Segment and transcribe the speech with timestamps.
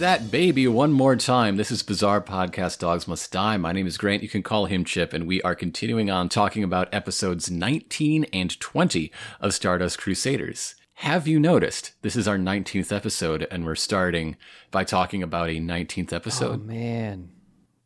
[0.00, 1.56] that baby one more time.
[1.56, 3.56] This is Bizarre Podcast Dogs Must Die.
[3.58, 4.22] My name is Grant.
[4.22, 8.58] You can call him Chip, and we are continuing on talking about episodes 19 and
[8.58, 10.74] 20 of Stardust Crusaders.
[10.94, 14.36] Have you noticed this is our 19th episode, and we're starting
[14.70, 16.60] by talking about a 19th episode.
[16.60, 17.30] Oh man,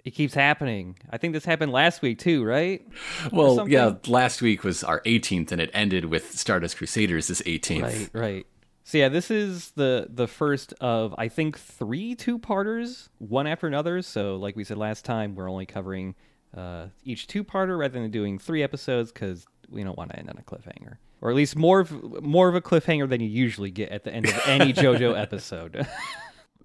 [0.05, 0.96] it keeps happening.
[1.10, 2.86] I think this happened last week too, right?
[3.33, 7.83] well, yeah, last week was our 18th, and it ended with Stardust Crusaders' this 18th.
[7.83, 8.46] Right, right.
[8.87, 13.66] So yeah, this is the the first of I think three two parters, one after
[13.66, 14.02] another.
[14.02, 16.15] So like we said last time, we're only covering
[16.56, 20.28] uh, each two parter rather than doing three episodes because we don't want to end
[20.28, 23.70] on a cliffhanger, or at least more of, more of a cliffhanger than you usually
[23.70, 25.86] get at the end of any JoJo episode.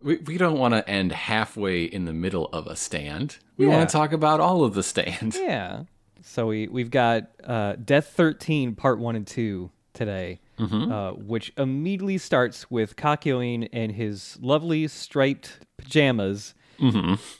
[0.01, 3.37] We, we don't want to end halfway in the middle of a stand.
[3.57, 3.75] We Yeah.
[3.75, 5.35] want to talk about all of the stand.
[5.35, 5.83] yeah.
[6.21, 10.39] So we we've got uh, Death Thirteen Part One and Two today.
[10.59, 16.53] Uh, which immediately starts with Kakyoin in his lovely striped pajamas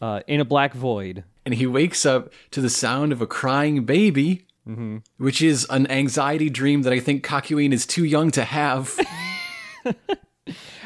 [0.01, 1.25] uh, in a black void.
[1.45, 4.45] and he wakes up to the sound of a crying baby,
[5.17, 8.97] which is an anxiety dream that I think Kakyoin is too young to have.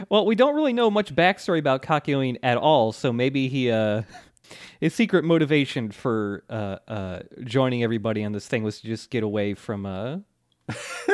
[0.10, 4.02] Well, we don't really know much backstory about Kakyoin at all, so maybe he uh,
[4.82, 9.24] his secret motivation for uh, uh, joining everybody on this thing was to just get
[9.24, 10.18] away from uh,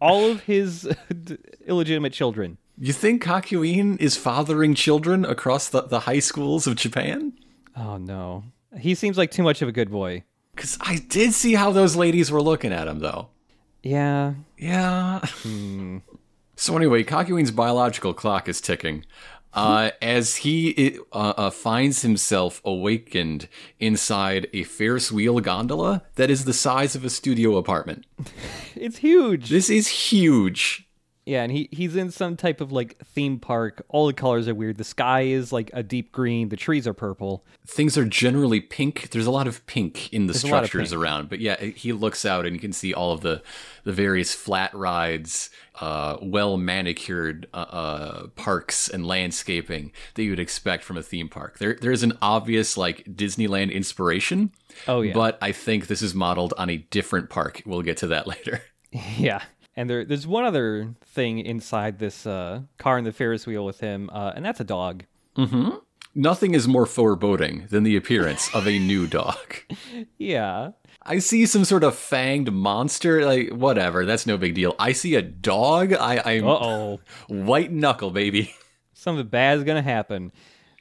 [0.00, 0.88] all of his
[1.66, 2.58] illegitimate children.
[2.78, 7.32] you think Kakyoin is fathering children across the, the high schools of Japan?
[7.76, 8.44] Oh no,
[8.78, 10.24] he seems like too much of a good boy.
[10.54, 13.28] Because I did see how those ladies were looking at him, though.
[13.82, 15.20] Yeah, Yeah.
[15.24, 15.98] Hmm.
[16.58, 19.04] So anyway, Kakyoin's biological clock is ticking.
[19.56, 23.48] Uh, as he uh, uh, finds himself awakened
[23.80, 28.06] inside a Ferris wheel gondola that is the size of a studio apartment.
[28.76, 29.48] it's huge.
[29.48, 30.86] This is huge.
[31.26, 33.84] Yeah, and he he's in some type of like theme park.
[33.88, 34.76] All the colors are weird.
[34.76, 36.50] The sky is like a deep green.
[36.50, 37.44] The trees are purple.
[37.66, 39.10] Things are generally pink.
[39.10, 41.60] There's a lot of pink in the There's a lot of structures around, but yeah,
[41.60, 43.42] he looks out and you can see all of the
[43.82, 45.50] the various flat rides,
[45.80, 51.28] uh, well manicured uh, uh, parks and landscaping that you would expect from a theme
[51.28, 51.58] park.
[51.58, 54.52] There there's an obvious like Disneyland inspiration.
[54.88, 55.14] Oh, yeah.
[55.14, 57.62] but I think this is modeled on a different park.
[57.64, 58.62] We'll get to that later.
[59.18, 59.42] Yeah.
[59.78, 63.80] And there, there's one other thing inside this uh, car in the Ferris wheel with
[63.80, 65.04] him, uh, and that's a dog.
[66.14, 69.56] Nothing is more foreboding than the appearance of a new dog.
[70.18, 70.70] Yeah.
[71.06, 74.04] I see some sort of fanged monster, like whatever.
[74.04, 74.74] That's no big deal.
[74.78, 75.92] I see a dog.
[75.92, 77.00] I, I'm Uh oh.
[77.28, 78.54] white knuckle, baby.
[78.92, 80.32] Something bad is gonna happen.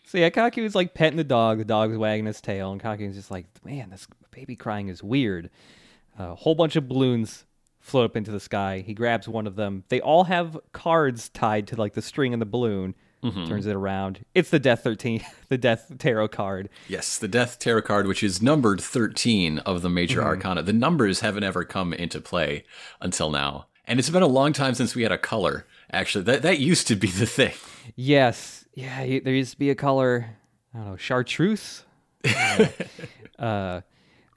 [0.06, 1.60] So yeah, is like petting the dog.
[1.60, 5.50] The dog's wagging its tail, and Kaku's just like, "Man, this baby crying is weird."
[6.18, 7.46] A whole bunch of balloons
[7.80, 8.84] float up into the sky.
[8.86, 9.84] He grabs one of them.
[9.90, 12.96] They all have cards tied to like the string in the balloon.
[13.32, 14.26] Turns it around.
[14.34, 16.70] It's the Death Thirteen, the Death Tarot card.
[16.88, 20.62] Yes, the Death Tarot card, which is numbered 13 of the major arcana.
[20.62, 22.64] The numbers haven't ever come into play
[23.02, 23.68] until now.
[23.88, 25.66] And it's been a long time since we had a color.
[25.92, 27.54] Actually, that, that used to be the thing.
[27.96, 28.66] Yes.
[28.74, 30.38] Yeah, there used to be a color,
[30.74, 31.84] I don't know, chartreuse.
[32.26, 32.68] Uh,
[33.40, 33.82] uh,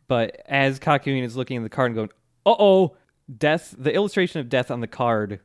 [0.06, 2.10] but as Kakyoin is looking at the card and going,
[2.46, 2.96] uh oh,
[3.34, 5.40] death, the illustration of death on the card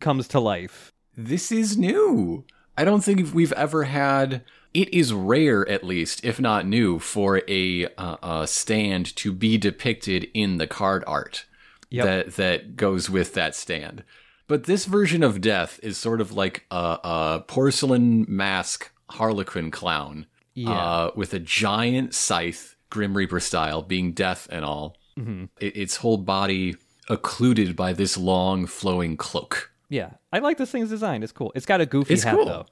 [0.00, 0.92] comes to life.
[1.16, 2.44] This is new.
[2.76, 4.42] I don't think we've ever had.
[4.74, 9.58] It is rare, at least, if not new, for a, uh, a stand to be
[9.58, 11.44] depicted in the card art
[11.90, 12.04] Yep.
[12.06, 14.02] that that goes with that stand.
[14.48, 20.24] But this version of death is sort of like a, a porcelain mask Harlequin clown,
[20.54, 20.70] Yeah.
[20.70, 24.96] uh, with a giant scythe, Grim Reaper style, being death and all.
[25.18, 25.44] Mm-hmm.
[25.60, 26.76] It, its whole body
[27.10, 29.70] occluded by this long flowing cloak.
[29.92, 30.10] Yeah.
[30.32, 31.22] I like this thing's design.
[31.22, 31.52] It's cool.
[31.54, 32.46] It's got a goofy It's hat, cool.
[32.46, 32.66] though.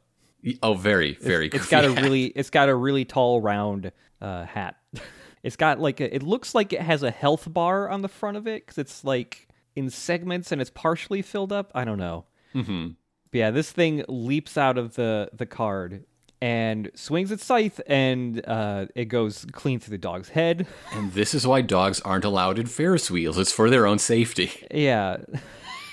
[0.62, 1.46] Oh, very, very.
[1.48, 2.02] It's goofy got a hat.
[2.02, 4.76] really, it's got a really tall, round uh, hat.
[5.42, 8.36] It's got like a, it looks like it has a health bar on the front
[8.36, 11.70] of it because it's like in segments and it's partially filled up.
[11.74, 12.26] I don't know.
[12.54, 12.88] Mm-hmm.
[13.30, 16.04] But yeah, this thing leaps out of the the card
[16.42, 20.66] and swings its scythe, and uh, it goes clean through the dog's head.
[20.92, 23.38] And this is why dogs aren't allowed in Ferris wheels.
[23.38, 24.52] It's for their own safety.
[24.70, 25.18] Yeah,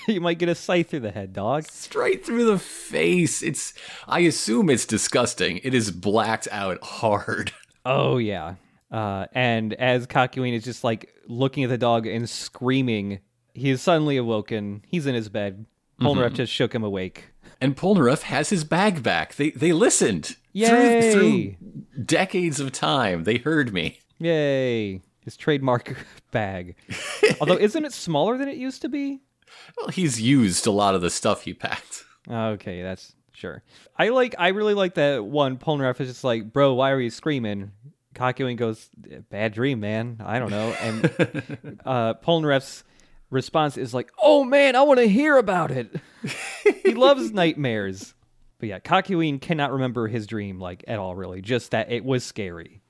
[0.14, 1.70] you might get a scythe through the head, dog.
[1.70, 3.42] Straight through the face.
[3.42, 3.74] It's.
[4.06, 5.60] I assume it's disgusting.
[5.62, 7.52] It is blacked out hard.
[7.86, 8.56] Oh yeah.
[8.90, 13.20] Uh, and as Kakyoin is just like looking at the dog and screaming,
[13.54, 14.84] he is suddenly awoken.
[14.86, 15.64] He's in his bed.
[15.98, 17.30] Polnareff just shook him awake.
[17.62, 19.36] And Polnareff has his bag back.
[19.36, 21.12] They they listened Yay!
[21.12, 23.24] through through decades of time.
[23.24, 24.00] They heard me.
[24.18, 25.00] Yay!
[25.20, 25.96] His trademark
[26.30, 26.76] bag.
[27.40, 29.20] Although, isn't it smaller than it used to be?
[29.76, 32.04] Well, he's used a lot of the stuff he packed.
[32.30, 33.62] Okay, that's sure.
[33.96, 34.34] I like.
[34.38, 35.56] I really like that one.
[35.56, 37.72] Polnareff is just like, bro, why are you screaming?
[38.14, 38.90] Kakyoin goes,
[39.30, 40.20] bad dream, man.
[40.24, 40.72] I don't know.
[40.80, 41.04] And
[41.86, 42.82] uh, Polnareff's
[43.30, 45.94] response is like, oh man, I want to hear about it.
[46.82, 48.14] he loves nightmares.
[48.58, 51.40] But yeah, Kakyoin cannot remember his dream like at all, really.
[51.40, 52.82] Just that it was scary.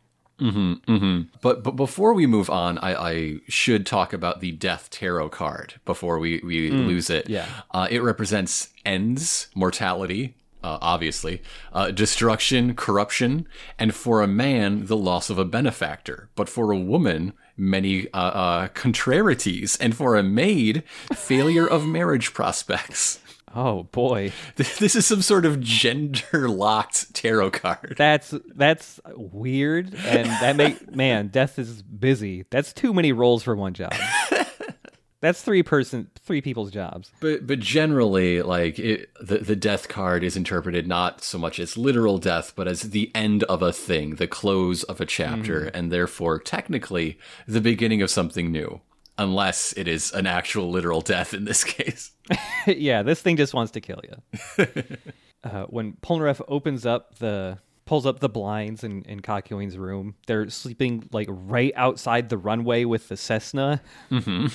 [1.43, 5.75] But but before we move on, I, I should talk about the Death Tarot card
[5.85, 7.29] before we, we lose it.
[7.29, 7.47] yeah.
[7.71, 11.43] Uh, it represents ends, mortality, uh, obviously,
[11.73, 13.47] uh, destruction, corruption,
[13.79, 16.29] and for a man, the loss of a benefactor.
[16.35, 20.83] But for a woman, many uh, uh, contrarieties, and for a maid,
[21.15, 23.21] failure of marriage prospects.
[23.55, 27.95] Oh boy, This is some sort of gender locked tarot card.
[27.97, 32.45] that's that's weird, and that make man, death is busy.
[32.51, 33.95] That's too many roles for one job.
[35.21, 37.11] that's three person, three people's jobs.
[37.21, 41.77] But but generally, like it, the the death card is interpreted not so much as
[41.77, 45.77] literal death, but as the end of a thing, the close of a chapter, mm-hmm.
[45.77, 48.81] and therefore technically the beginning of something new,
[49.19, 52.13] unless it is an actual literal death in this case.
[52.67, 54.65] yeah, this thing just wants to kill you.
[55.45, 60.49] uh, when Polnareff opens up the pulls up the blinds in, in Kakyoin's room, they're
[60.51, 63.81] sleeping like right outside the runway with the Cessna.
[64.11, 64.47] Mm-hmm.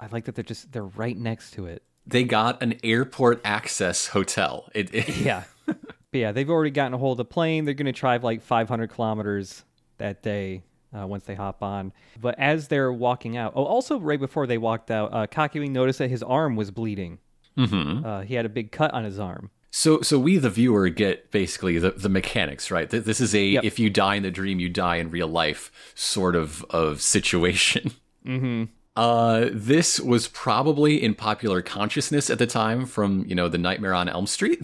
[0.00, 1.82] I like that they're just they're right next to it.
[2.06, 4.68] They got an airport access hotel.
[4.74, 5.44] It, it- Yeah.
[5.66, 5.76] but
[6.12, 7.64] yeah, they've already gotten a hold of the plane.
[7.64, 9.64] They're going to drive like 500 kilometers
[9.98, 10.62] that day
[10.98, 11.92] uh, once they hop on.
[12.20, 15.98] But as they're walking out, oh, also right before they walked out, uh, Kakyoin noticed
[15.98, 17.18] that his arm was bleeding.
[17.58, 18.04] Mm-hmm.
[18.04, 19.50] Uh, he had a big cut on his arm.
[19.70, 22.88] So, so we, the viewer, get basically the, the mechanics, right?
[22.88, 23.64] This is a Yep.
[23.64, 27.92] if you die in the dream, you die in real life sort of of situation.
[28.24, 28.72] Mm-hmm.
[28.96, 33.92] Uh, this was probably in popular consciousness at the time from you know the Nightmare
[33.92, 34.62] on Elm Street.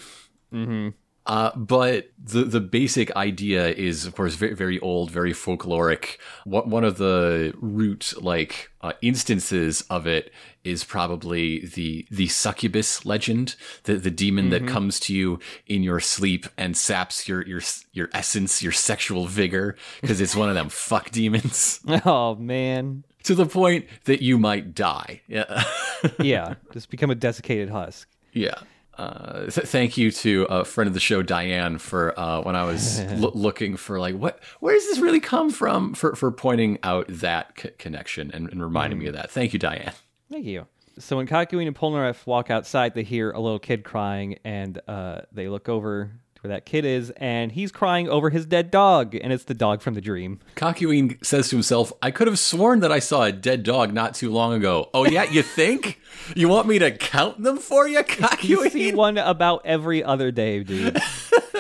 [0.51, 0.89] Mm-hmm.
[1.31, 6.17] Uh, but the the basic idea is, of course, very very old, very folkloric.
[6.45, 10.33] What one of the root like uh, instances of it
[10.65, 13.55] is probably the the succubus legend,
[13.85, 15.39] the the demon that comes to you
[15.69, 17.61] in your sleep and saps your your
[17.93, 23.05] your essence, your sexual vigor, because it's one of them fuck demons Oh, man.
[23.23, 25.21] to the point that you might die.
[25.29, 25.65] Yeah.
[26.19, 28.09] Yeah, just become a desiccated husk.
[28.33, 28.55] Yeah.
[29.01, 32.65] Uh, th- thank you to a friend of the show, Diane, for uh, when I
[32.65, 36.79] was loo- looking for like what where does this really come from for for pointing
[36.83, 39.31] out that c- connection and, and reminding me of that.
[39.31, 39.93] Thank you, Diane.
[40.31, 40.67] Thank you.
[40.99, 45.23] So when Kakyoin and Polnareff walk outside, they hear a little kid crying, and uh,
[45.33, 49.33] they look over where that kid is, and he's crying over his dead dog, and
[49.33, 50.41] it's the dog from the dream.
[50.57, 54.15] Kakyoin says to himself, "I could have sworn that I saw a dead dog not
[54.15, 56.01] too long ago." Oh yeah, you think?
[56.35, 58.03] you want me to count them for you,
[58.43, 60.99] You see one about every other day, dude.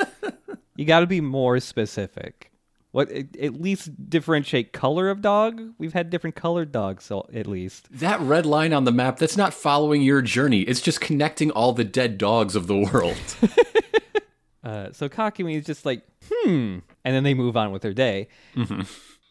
[0.76, 2.50] you got to be more specific.
[2.92, 5.62] What at at least differentiate color of dog?
[5.78, 7.86] We've had different colored dogs, so at least.
[7.92, 10.62] That red line on the map, that's not following your journey.
[10.62, 13.16] It's just connecting all the dead dogs of the world.
[14.62, 18.28] Uh, so Kakyoin is just like, hmm, and then they move on with their day.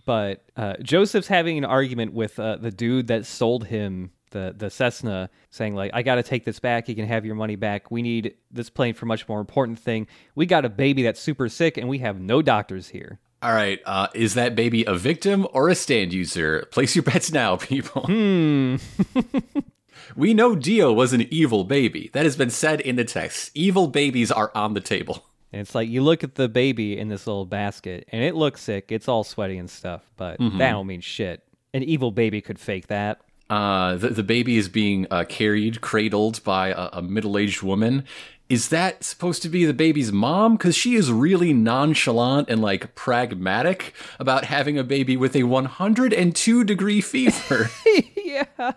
[0.05, 4.69] But uh, Joseph's having an argument with uh, the dude that sold him the the
[4.69, 6.89] Cessna, saying like, "I got to take this back.
[6.89, 7.91] You can have your money back.
[7.91, 10.07] We need this plane for much more important thing.
[10.33, 13.79] We got a baby that's super sick, and we have no doctors here." All right,
[13.85, 16.67] uh, is that baby a victim or a stand user?
[16.71, 18.03] Place your bets now, people.
[18.07, 18.77] Hmm.
[20.15, 22.09] we know Dio was an evil baby.
[22.13, 23.51] That has been said in the text.
[23.53, 25.25] Evil babies are on the table.
[25.51, 28.61] And it's like you look at the baby in this little basket, and it looks
[28.61, 28.91] sick.
[28.91, 31.43] It's all sweaty and stuff, but that don't mean shit.
[31.73, 33.21] An evil baby could fake that.
[33.49, 38.03] Uh, the, the baby is being uh, carried, cradled by a, a middle aged woman.
[38.47, 40.55] Is that supposed to be the baby's mom?
[40.55, 46.63] Because she is really nonchalant and like pragmatic about having a baby with a 102
[46.63, 47.69] degree fever.
[48.15, 48.73] yeah.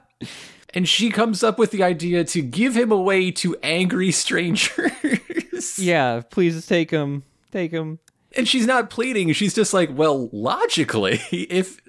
[0.74, 4.90] And she comes up with the idea to give him away to angry strangers.
[5.78, 7.22] Yeah, please take him.
[7.52, 8.00] Take him.
[8.36, 9.32] And she's not pleading.
[9.32, 11.80] She's just like, well, logically, if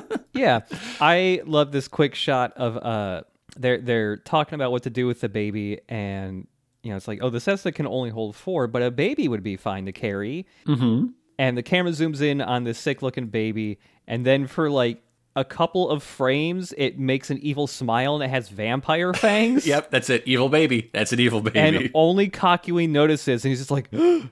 [0.32, 0.60] Yeah,
[1.00, 3.22] I love this quick shot of uh,
[3.56, 6.46] they're they're talking about what to do with the baby, and
[6.82, 9.42] you know it's like, oh, the Cessna can only hold four, but a baby would
[9.42, 10.46] be fine to carry.
[10.66, 11.08] Mm-hmm.
[11.38, 15.02] And the camera zooms in on this sick looking baby, and then for like
[15.34, 19.66] a couple of frames, it makes an evil smile and it has vampire fangs.
[19.66, 20.22] Yep, that's it.
[20.26, 20.90] Evil baby.
[20.92, 21.58] That's an evil baby.
[21.58, 24.30] And only Kakyoin notices, and he's just like, and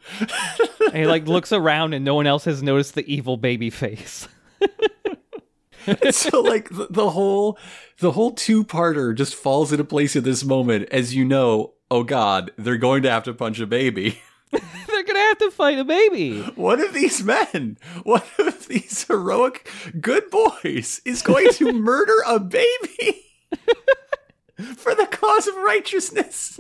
[0.93, 4.29] he like looks around, and no one else has noticed the evil baby face.
[6.11, 7.59] so like the, the whole
[8.01, 12.51] the whole two-parter just falls into place at this moment as you know oh god,
[12.57, 14.21] they're going to have to punch a baby.
[15.31, 16.41] Have to fight a baby.
[16.57, 19.71] One of these men, one of these heroic
[20.01, 23.23] good boys, is going to murder a baby
[24.77, 26.59] for the cause of righteousness.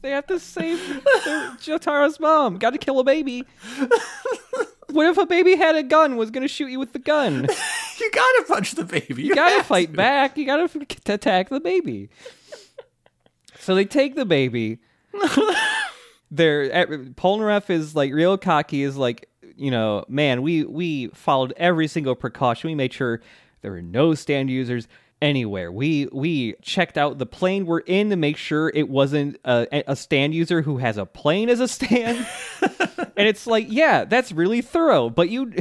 [0.00, 0.78] They have to save
[1.24, 2.56] their, Jotaro's mom.
[2.56, 3.44] Got to kill a baby.
[4.90, 6.16] what if a baby had a gun?
[6.16, 7.46] Was gonna shoot you with the gun?
[8.00, 9.22] You gotta punch the baby.
[9.22, 9.96] You, You gotta fight to.
[9.96, 10.36] back.
[10.36, 10.74] You gotta f-
[11.06, 12.08] attack the baby.
[13.60, 14.78] So they take the baby.
[16.34, 18.82] They're at, Polnareff is like real cocky.
[18.82, 22.68] Is like you know, man, we we followed every single precaution.
[22.68, 23.20] We made sure
[23.60, 24.88] there were no stand users
[25.20, 25.70] anywhere.
[25.70, 29.96] We we checked out the plane we're in to make sure it wasn't a, a
[29.96, 32.26] stand user who has a plane as a stand.
[32.62, 35.08] and it's like, yeah, that's really thorough.
[35.08, 35.52] But you,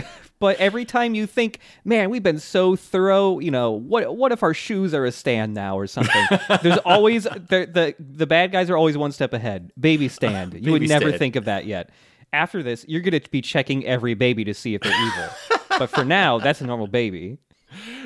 [0.41, 3.37] but every time you think, man, we've been so thorough.
[3.37, 6.25] You know, what what if our shoes are a stand now or something?
[6.63, 9.71] There's always the the the bad guys are always one step ahead.
[9.79, 10.55] Baby stand.
[10.55, 11.19] You would never stand.
[11.19, 11.91] think of that yet.
[12.33, 15.29] After this, you're going to be checking every baby to see if they're evil.
[15.77, 17.37] but for now, that's a normal baby.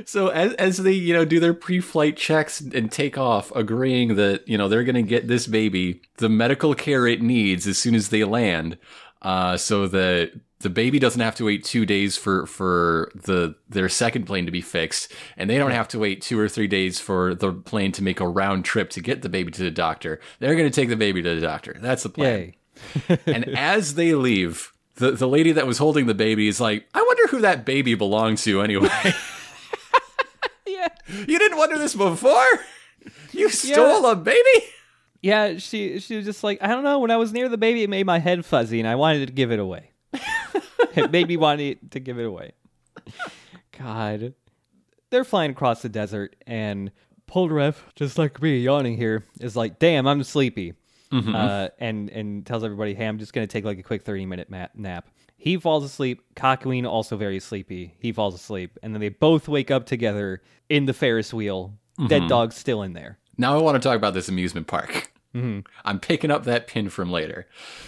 [0.04, 4.46] So as as they you know do their pre-flight checks and take off, agreeing that
[4.46, 7.96] you know they're going to get this baby the medical care it needs as soon
[7.96, 8.78] as they land,
[9.22, 10.32] uh, so the
[10.66, 14.52] the baby doesn't have to wait two days for for the their second plane to
[14.52, 17.92] be fixed, and they don't have to wait two or three days for the plane
[17.92, 20.20] to make a round trip to get the baby to the doctor.
[20.40, 21.78] They're going to take the baby to the doctor.
[21.80, 22.54] That's the plan.
[23.28, 27.04] And as they leave, the the lady that was holding the baby is like, "I
[27.04, 28.90] wonder who that baby belonged to anyway."
[30.68, 30.88] Yeah.
[31.28, 32.60] You didn't wonder this before?
[33.32, 34.66] You stole a baby?
[35.22, 37.00] Yeah, she she was just like, I don't know.
[37.00, 39.32] When I was near the baby, it made my head fuzzy, and I wanted to
[39.32, 39.92] give it away.
[40.96, 42.52] it made me want to give it away.
[43.78, 44.34] God,
[45.10, 46.92] they're flying across the desert, and
[47.30, 50.74] Polnareff, just like me, yawning here, is like, "Damn, I'm sleepy,"
[51.12, 54.50] uh, and and tells everybody, "Hey, I'm just gonna take like a quick thirty minute
[54.50, 56.22] ma- nap." He falls asleep.
[56.36, 57.96] Kakyoin also very sleepy.
[58.00, 61.74] He falls asleep, and then they both wake up together in the Ferris wheel.
[62.08, 63.20] Dead dog's still in there.
[63.38, 65.12] Now I want to talk about this amusement park.
[65.84, 67.48] I'm picking up that pin from later.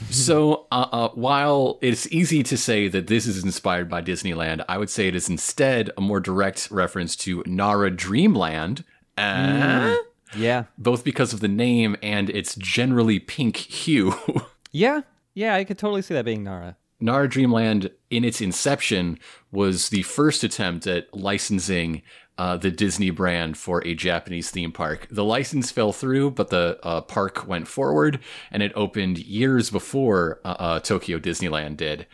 [0.09, 4.77] so, uh, uh, while it's easy to say that this is inspired by Disneyland, I
[4.77, 8.83] would say it is instead a more direct reference to Nara Dreamland.
[9.17, 9.95] Uh,
[10.35, 14.13] Yeah, Both because of the name and its generally pink hue.
[14.73, 15.01] Yeah,
[15.33, 16.75] yeah, I could totally see that being Nara.
[16.99, 19.17] Nara Dreamland, in its inception,
[19.51, 22.01] was the first attempt at licensing
[22.37, 25.07] uh, the Disney brand for a Japanese theme park.
[25.09, 28.19] The license fell through, but the uh, park went forward,
[28.51, 32.05] and it opened years before uh, uh, Tokyo Disneyland did,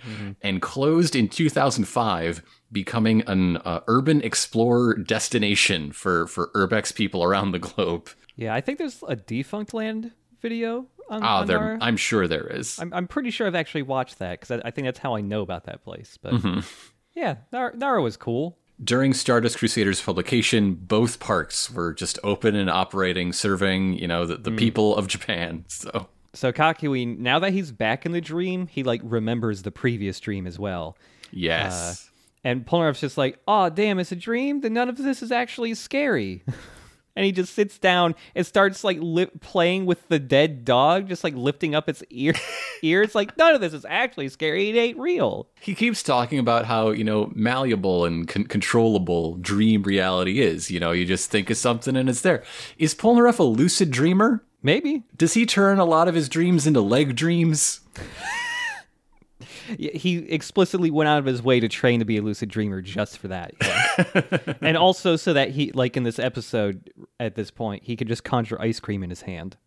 [0.42, 7.52] and closed in 2005, becoming an uh, urban explorer destination for for urbex people around
[7.52, 8.10] the globe.
[8.36, 10.12] Yeah, I think there's a Defunctland
[10.42, 11.78] video on, Ah, on there, Nara.
[11.82, 12.80] I'm sure there is.
[12.80, 15.22] I'm, I'm pretty sure I've actually watched that because I, I think that's how I
[15.22, 16.18] know about that place.
[16.22, 16.60] But Mm-hmm.
[17.14, 18.58] yeah, Nara, Nara was cool.
[18.82, 24.38] During Stardust Crusaders publication, both parks were just open and operating, serving, you know, the,
[24.38, 24.58] the hmm.
[24.58, 25.66] people of Japan.
[25.74, 30.20] So So Kakyoin, now that he's back in the dream, he like remembers the previous
[30.20, 30.98] dream as well.
[31.32, 31.74] yes.
[31.74, 32.10] Uh,
[32.46, 34.62] and Polnareff's just like, oh, damn, it's a dream?
[34.62, 36.44] Then none of this is actually scary.
[37.16, 41.24] and he just sits down and starts like li- playing with the dead dog, just
[41.24, 42.34] like lifting up its ear.
[42.82, 43.02] ear.
[43.02, 44.70] It's like, none of this is actually scary.
[44.70, 45.48] It ain't real.
[45.62, 50.70] he keeps talking about how, you know, malleable and con- controllable dream reality is.
[50.72, 52.44] You know, you just think of something and it's there.
[52.78, 54.44] Is Polnareff a lucid dreamer?
[54.62, 55.04] Maybe.
[55.18, 57.82] Does he turn a lot of his dreams into leg dreams?
[59.78, 63.18] He explicitly went out of his way to train to be a lucid dreamer just
[63.18, 63.52] for that.
[63.62, 64.54] yeah.
[64.62, 66.90] and also so that he, like in this episode
[67.20, 69.58] at this point, he could just conjure ice cream in his hand.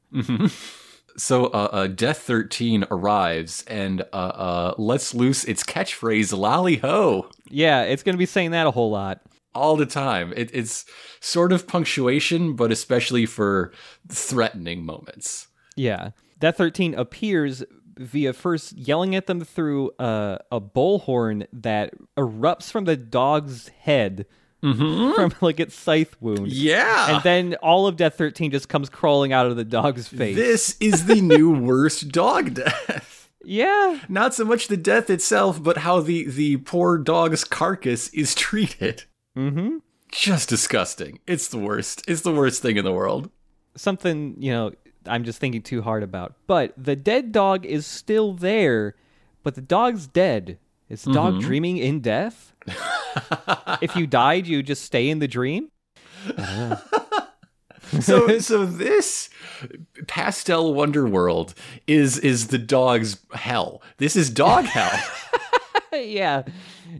[1.18, 7.30] So uh, uh, Death 13 arrives and uh, uh, lets loose its catchphrase, lolly ho.
[7.48, 9.22] Yeah, it's going to be saying that a whole lot.
[9.54, 10.34] all the time.
[10.36, 10.84] It, it's
[11.20, 13.72] sort of punctuation, but especially for
[14.08, 15.48] threatening moments.
[15.74, 16.10] Yeah.
[16.40, 17.64] That 13 appears
[17.98, 24.26] via first yelling at them through uh, a bullhorn that erupts from the dog's head
[24.60, 26.48] from like its scythe wound.
[26.48, 27.14] Yeah.
[27.14, 30.36] And then all of Death 13 just comes crawling out of the dog's face.
[30.36, 33.30] this is the new worst dog death.
[33.44, 34.00] yeah.
[34.08, 39.04] Not so much the death itself, but how the, the poor dog's carcass is treated.
[39.36, 39.78] Mm-hmm.
[40.10, 41.20] Just disgusting.
[41.26, 42.02] It's the worst.
[42.08, 43.30] It's the worst thing in the world.
[43.76, 44.72] Something, you know,
[45.08, 46.34] I'm just thinking too hard about.
[46.46, 48.94] But the dead dog is still there,
[49.42, 50.58] but the dog's dead.
[50.88, 51.46] Is the dog mm-hmm.
[51.46, 52.52] dreaming in death?
[53.82, 55.70] if you died, you just stay in the dream?
[58.00, 59.30] so so this
[60.06, 61.54] pastel wonder world
[61.86, 63.82] is is the dog's hell.
[63.98, 64.92] This is dog hell.
[65.92, 66.42] yeah.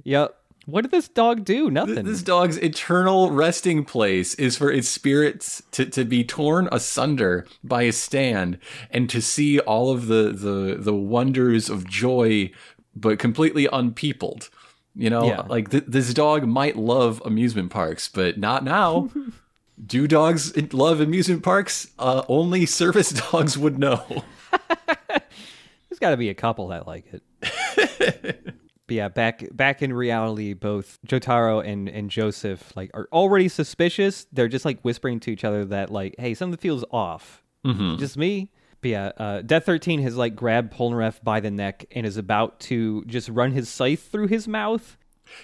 [0.04, 0.36] Yep.
[0.66, 1.70] What did this dog do?
[1.70, 2.04] Nothing.
[2.04, 7.82] This dog's eternal resting place is for its spirits to, to be torn asunder by
[7.82, 8.58] a stand
[8.90, 12.50] and to see all of the, the, the wonders of joy,
[12.96, 14.50] but completely unpeopled.
[14.96, 15.42] You know, Yeah.
[15.42, 19.10] like th- this dog might love amusement parks, but not now.
[19.86, 21.88] Do dogs love amusement parks?
[21.98, 24.24] Uh, only service dogs would know.
[25.08, 28.42] There's got to be a couple that like it.
[28.86, 34.26] But yeah, back back in reality, both Jotaro and and Joseph like are already suspicious.
[34.32, 37.42] They're just like whispering to each other that like, hey, something feels off.
[37.64, 37.96] Mm-hmm.
[37.98, 38.50] Just me.
[38.80, 42.60] But yeah, uh, Death Thirteen has like grabbed Polnareff by the neck and is about
[42.60, 44.96] to just run his scythe through his mouth.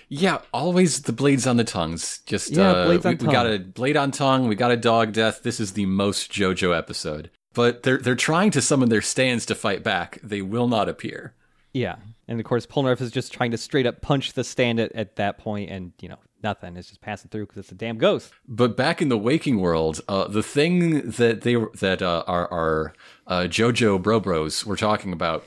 [0.08, 2.20] Yeah, always the blades on the tongues.
[2.26, 3.52] Just Yeah, uh, blades on we, we got tongue.
[3.54, 4.46] a blade on tongue.
[4.46, 5.42] We got a dog death.
[5.42, 7.30] This is the most JoJo episode.
[7.54, 10.18] But they're they're trying to summon their stands to fight back.
[10.22, 11.34] They will not appear.
[11.72, 11.96] Yeah,
[12.32, 15.16] and of course Polnareff is just trying to straight up punch the stand at, at
[15.16, 16.76] that point, and you know nothing.
[16.78, 18.32] It's just passing through because it's a damn ghost.
[18.48, 22.94] But back in the waking world, uh, the thing that they that uh, our our
[23.26, 25.44] uh, JoJo Bro Bros were talking about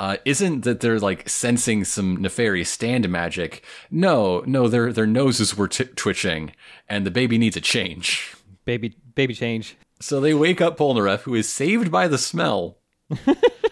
[0.00, 3.64] uh, isn't that they're like sensing some nefarious stand magic.
[3.88, 6.52] No, no, their their noses were t- twitching,
[6.88, 8.34] and the baby needs a change.
[8.64, 9.76] Baby, baby change.
[10.00, 12.78] So they wake up Polnareff, who is saved by the smell.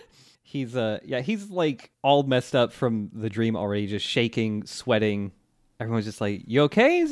[0.52, 5.32] He's uh yeah, he's like all messed up from the dream already, just shaking, sweating.
[5.80, 7.06] Everyone's just like, "You okay?"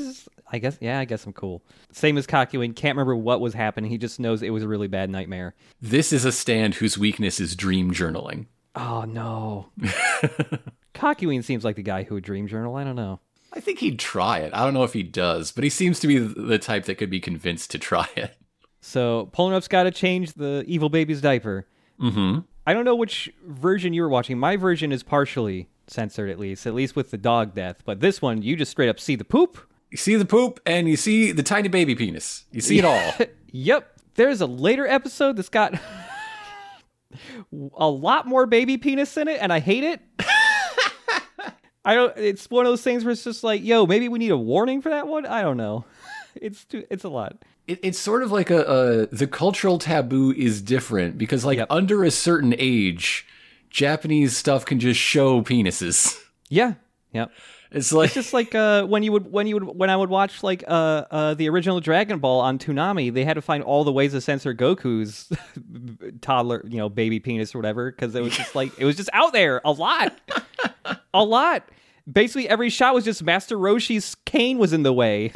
[0.52, 1.62] I guess yeah, I guess I'm cool.
[1.90, 3.91] Same as Kakyoin, can't remember what was happening.
[3.91, 5.54] He just knows it was a really bad nightmare.
[5.80, 8.45] This is a stand whose weakness is dream journaling.
[8.75, 9.71] Oh no.
[10.95, 12.76] Kakyoin seems like the guy who would dream journal.
[12.76, 13.21] I don't know.
[13.54, 14.52] I think he'd try it.
[14.52, 17.08] I don't know if he does, but he seems to be the type that could
[17.08, 18.36] be convinced to try it.
[18.82, 21.67] So Polnareff's got to change the evil baby's diaper.
[22.00, 22.41] Mm-hmm.
[22.66, 24.38] I don't know which version you were watching.
[24.38, 27.82] My version is partially censored, at least, at least with the dog death.
[27.84, 29.58] But this one, you just straight up see the poop.
[29.90, 32.44] You see the poop and you see the tiny baby penis.
[32.52, 33.12] You see it all.
[33.52, 33.90] Yep.
[34.14, 35.75] There's a later episode that's got
[37.76, 40.00] a lot more baby penis in it, and I hate it.
[41.84, 42.16] I don't.
[42.16, 44.82] It's one of those things where it's just like, yo, maybe we need a warning
[44.82, 45.26] for that one.
[45.26, 45.84] I don't know.
[46.36, 46.84] It's too.
[46.90, 47.42] It's a lot.
[47.71, 51.69] It, it's sort of like a, a the cultural taboo is different because like Yep.
[51.71, 53.26] under a certain age,
[53.71, 56.17] Japanese stuff can just show penises.
[56.52, 56.75] Yeah.
[57.13, 57.26] Yeah.
[57.71, 60.11] It's like It's just like uh, when you would when you would when I would
[60.11, 63.85] watch like uh, uh, the original Dragon Ball on Toonami, they had to find all
[63.85, 65.30] the ways to censor Goku's
[66.23, 69.11] toddler, you know, baby penis or whatever, because it was just like it was just
[69.13, 70.13] out there a lot,
[71.15, 71.69] a lot.
[72.11, 75.33] Basically, every shot was just Master Roshi's cane was in the way.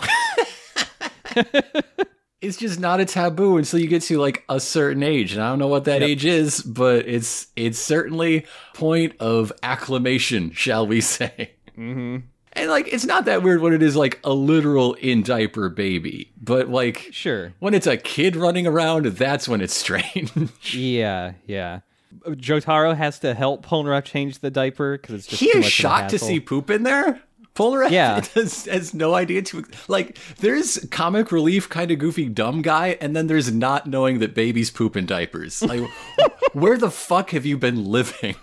[2.44, 5.48] It's just not a taboo until you get to like a certain age and i
[5.48, 11.00] don't know what that age is but it's it's certainly point of acclamation shall we
[11.14, 12.18] say mm-hmm.
[12.52, 16.32] and like it's not that weird when it is like a literal in diaper baby
[16.40, 17.52] but like Sure.
[17.60, 20.30] when it's a kid running around that's when it's strange
[20.72, 21.32] Yeah.
[21.46, 21.80] Yeah.
[22.28, 25.64] Jotaro has to help Polnareff change the diaper because it's just he too is much
[25.64, 27.20] of a shocked to see poop in there
[27.54, 28.20] Polar Yeah.
[28.34, 30.18] has, has no idea to like.
[30.38, 34.70] There's comic relief, kind of goofy, dumb guy, and then there's not knowing that babies
[34.70, 35.62] poop in diapers.
[35.62, 35.88] Like,
[36.52, 38.34] where the fuck have you been living?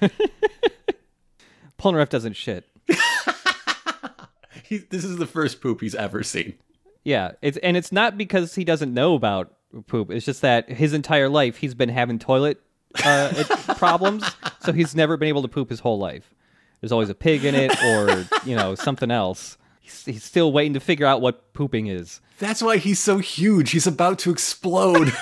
[1.78, 2.64] Polnareff doesn't shit.
[4.62, 6.54] He, this is the first poop he's ever seen.
[7.04, 9.52] Yeah, it's and it's not because he doesn't know about
[9.86, 10.10] poop.
[10.10, 12.60] It's just that his entire life he's been having toilet
[13.04, 13.44] uh,
[13.76, 14.24] problems,
[14.64, 16.34] so he's never been able to poop his whole life.
[16.86, 19.58] There's always a pig in it, or you know something else.
[19.80, 22.20] He's, he's still waiting to figure out what pooping is.
[22.38, 23.72] That's why he's so huge.
[23.72, 25.12] He's about to explode.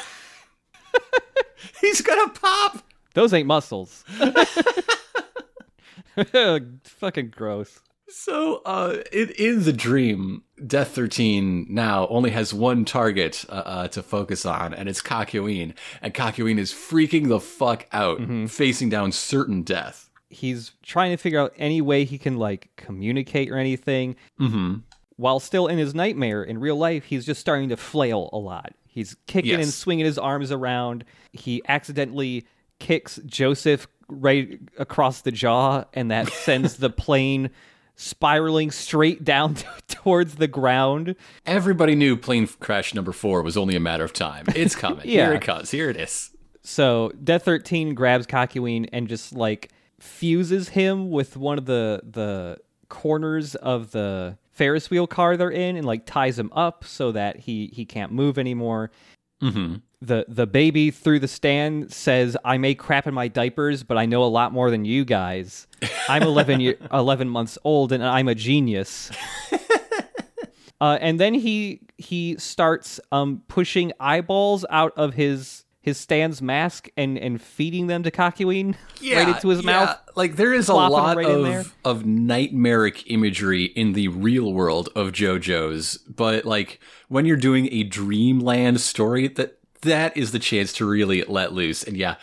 [1.81, 2.83] he's gonna pop.
[3.15, 4.05] Those ain't muscles.
[6.85, 7.81] Fucking gross.
[8.11, 13.89] So, uh, in, in the dream, Death 13 now only has one target uh, uh,
[13.89, 15.73] to focus on, and it's Kakyoin.
[16.03, 20.11] And Kakyoin is freaking the fuck out, facing down certain death.
[20.35, 24.17] He's trying to figure out any way he can like communicate or anything.
[24.41, 24.77] Mm-hmm.
[25.17, 28.73] while still in his nightmare in real life he's just starting to flail a lot
[28.89, 32.45] he's kicking and swinging his arms around he accidentally
[32.81, 37.49] kicks joseph right across the jaw and that sends the plane
[37.97, 39.55] spiraling straight down
[39.89, 41.15] towards the ground
[41.47, 44.47] Everybody knew plane crash number four was only a matter of time.
[44.57, 45.03] It's coming.
[45.09, 45.27] Yeah.
[45.27, 45.71] Here it comes.
[45.71, 46.31] Here it is.
[46.63, 49.71] so death 13 grabs Kakyoin and just like
[50.05, 52.59] fuses him with one of the the
[52.91, 57.39] corners of the ferris wheel car they're in and like ties him up so that
[57.41, 58.91] he he can't move anymore
[59.43, 59.77] Mm-hmm.
[60.01, 64.07] the the baby through the stand says, "I may crap in my diapers, but I
[64.07, 65.67] know a lot more than you guys.
[66.09, 69.11] I'm 11 year, 11 months old, and I'm a genius."
[70.81, 76.89] uh, and then he he starts um, pushing eyeballs out of his his stand's mask
[76.97, 79.71] and and feeding them to Kakyoin right into his yeah.
[79.71, 79.99] mouth.
[80.17, 85.13] Like there is a lot right of of nightmaric imagery in the real world of
[85.13, 90.89] JoJo's, but like when you're doing a dreamland story, that that is the chance to
[90.89, 91.83] really let loose.
[91.83, 92.15] And yeah,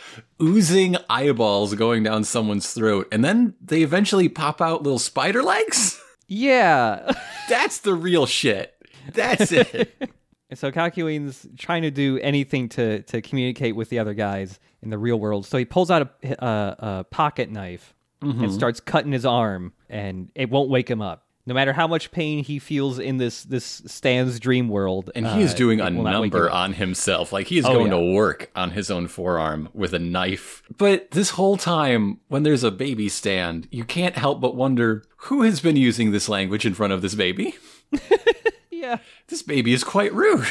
[0.42, 6.02] oozing eyeballs going down someone's throat, and then they eventually pop out little spider legs.
[6.26, 7.12] Yeah.
[7.48, 8.74] That's the real shit.
[9.14, 9.94] That's it.
[10.52, 14.90] And so Kakyoin's trying to do anything to to communicate with the other guys in
[14.90, 15.46] the real world.
[15.46, 18.44] So he pulls out a, a, a pocket knife Mm-hmm.
[18.44, 21.24] and starts cutting his arm, and it won't wake him up.
[21.46, 25.40] No matter how much pain he feels in this this stand's dream world, And he
[25.40, 27.32] is uh, doing a him number on himself.
[27.32, 27.98] Like he is Oh, going yeah.
[27.98, 30.62] to work on his own forearm with a knife.
[30.76, 35.42] But this whole time, when there's a baby stand, you can't help but wonder who
[35.42, 37.54] has been using this language in front of this baby?
[38.82, 40.46] Yeah, This baby is quite rude.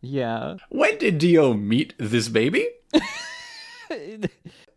[0.00, 0.56] yeah.
[0.68, 2.68] when did Dio meet this baby?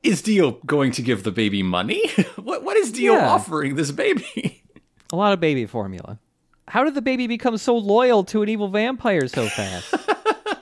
[0.03, 2.07] Is Dio going to give the baby money?
[2.35, 3.29] what what is Dio Yeah.
[3.29, 4.61] offering this baby?
[5.11, 6.19] A lot of baby formula.
[6.67, 9.91] How did the baby become so loyal to an evil vampire so fast?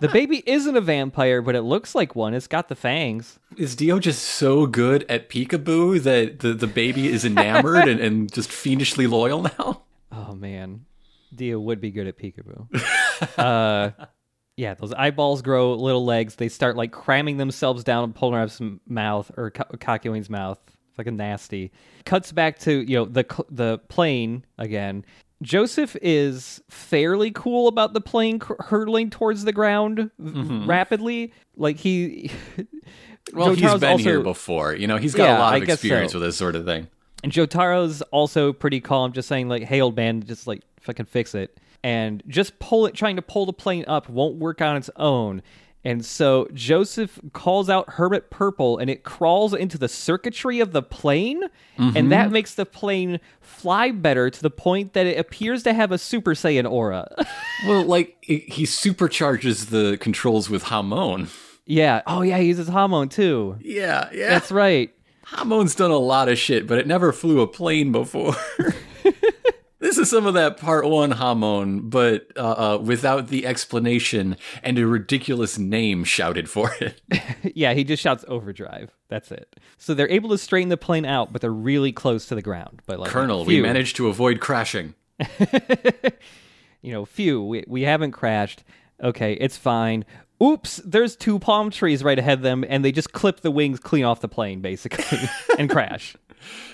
[0.01, 2.33] the baby isn't a vampire, but it looks like one.
[2.33, 3.39] It's got the fangs.
[3.57, 8.31] Is Dio just so good at peekaboo that the, the baby is enamored and, and
[8.31, 9.83] just fiendishly loyal now?
[10.12, 10.86] Oh man,
[11.36, 12.67] Dio would be good at peekaboo.
[13.38, 14.06] uh,
[14.58, 16.36] yeah, those eyeballs grow little legs.
[16.36, 20.60] They start like cramming themselves down Polnareff's mouth or Ka- Kakyoin's mouth.
[20.89, 21.72] It's like a nasty.
[22.06, 25.06] Cuts back to you know the cl- the plane again.
[25.41, 31.34] Joseph is fairly cool about the plane cr- hurtling towards the ground v- rapidly.
[31.58, 32.32] Like he,
[33.34, 34.74] Well, he's Jotaro's been also- here before.
[34.76, 36.19] You know, he's got Yeah, a lot of experience so.
[36.19, 36.88] with this sort of thing.
[37.23, 41.33] And Jotaro's also pretty calm, just saying like, "Hey, old man, just like fucking fix
[41.33, 44.89] it." And just pull it, trying to pull the plane up won't work on its
[44.95, 45.41] own.
[45.86, 50.81] And so Joseph calls out Hermit Purple, and it crawls into the circuitry of the
[50.81, 51.43] plane,
[51.77, 52.33] and that mm-hmm.
[52.33, 56.33] makes the plane fly better to the point that it appears to have a Super
[56.33, 57.07] Saiyan aura.
[57.65, 61.29] Well, like he he supercharges the controls with Hamon.
[61.65, 62.01] yeah.
[62.05, 63.55] Oh yeah, he uses Hamon too.
[63.62, 64.31] Yeah, yeah.
[64.31, 64.93] That's right.
[65.25, 68.36] Hamon's done a lot of shit, but it never flew a plane before.
[69.79, 74.77] this is some of that part one Hamon, but uh, uh, without the explanation and
[74.77, 77.01] a ridiculous name shouted for it.
[77.55, 78.91] yeah, he just shouts overdrive.
[79.09, 79.55] That's it.
[79.77, 82.81] So they're able to straighten the plane out, but they're really close to the ground.
[82.86, 84.95] But like Colonel, we managed to avoid crashing.
[86.83, 88.63] You know, phew, we we haven't crashed.
[89.01, 90.05] Okay, it's fine.
[90.43, 93.79] Oops, there's two palm trees right ahead of them, and they just clip the wings
[93.79, 95.19] clean off the plane, basically,
[95.58, 96.15] and crash.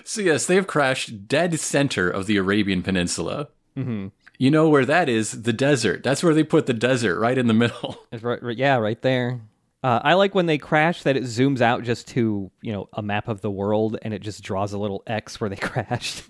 [0.04, 3.50] So yes, they have crashed dead center of the Arabian Peninsula.
[3.78, 4.08] Mm-hmm.
[4.40, 5.44] You know where that is?
[5.44, 6.02] The desert.
[6.02, 7.98] That's where they put the desert, right in the middle.
[8.22, 9.42] Right, right- yeah, right there.
[9.84, 13.02] Uh, I like when they crash that it zooms out just to you know a
[13.02, 16.24] map of the world, and it just draws a little X where they crashed.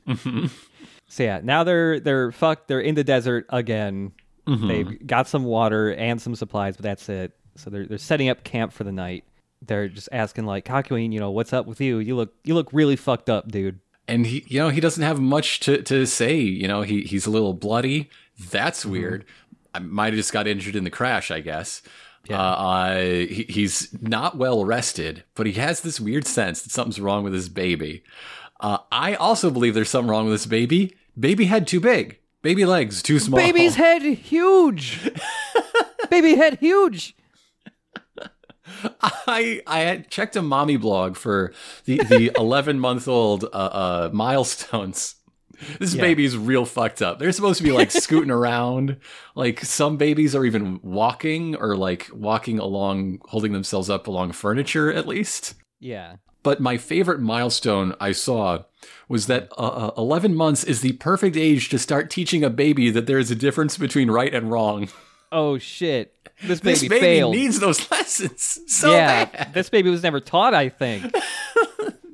[1.07, 2.67] So yeah, now they're they're fucked.
[2.67, 4.11] They're in the desert again.
[4.67, 7.33] They've got some water and some supplies, but that's it.
[7.55, 9.23] So they're they're setting up camp for the night.
[9.61, 11.99] They're just asking like Kakyoin, you know, what's up with you?
[11.99, 13.79] You look you look really fucked up, dude.
[14.07, 17.25] and he you know he doesn't have much to, to say you know he he's
[17.25, 18.09] a little bloody.
[18.51, 19.25] That's weird.
[19.73, 21.81] I might have just got injured in the crash i guess.
[22.29, 26.99] Uh, uh, he, he's not well rested but he has this weird sense that something's
[26.99, 28.03] wrong with his baby.
[28.59, 30.95] Uh, i also believe there's something wrong with this baby.
[31.19, 35.11] Baby head too big baby legs too small Baby's head huge.
[36.09, 37.15] Baby head huge.
[39.27, 41.53] I I had checked a mommy blog for
[41.85, 45.15] the the 11 month old uh, uh, milestones.
[45.79, 46.01] This Yeah.
[46.01, 47.19] baby's real fucked up.
[47.19, 48.97] They're supposed to be like scooting around.
[49.35, 54.91] Like some babies are even walking or like walking along, holding themselves up along furniture
[54.93, 55.55] at least.
[55.79, 56.17] Yeah.
[56.43, 58.63] But my favorite milestone I saw
[59.09, 62.89] was that uh, uh, 11 months is the perfect age to start teaching a baby
[62.91, 64.87] that there is a difference between right and wrong.
[65.31, 66.15] Oh shit.
[66.41, 67.35] This This baby, baby failed.
[67.35, 69.25] needs those lessons so yeah.
[69.25, 69.53] bad.
[69.53, 71.13] This baby was never taught, I think.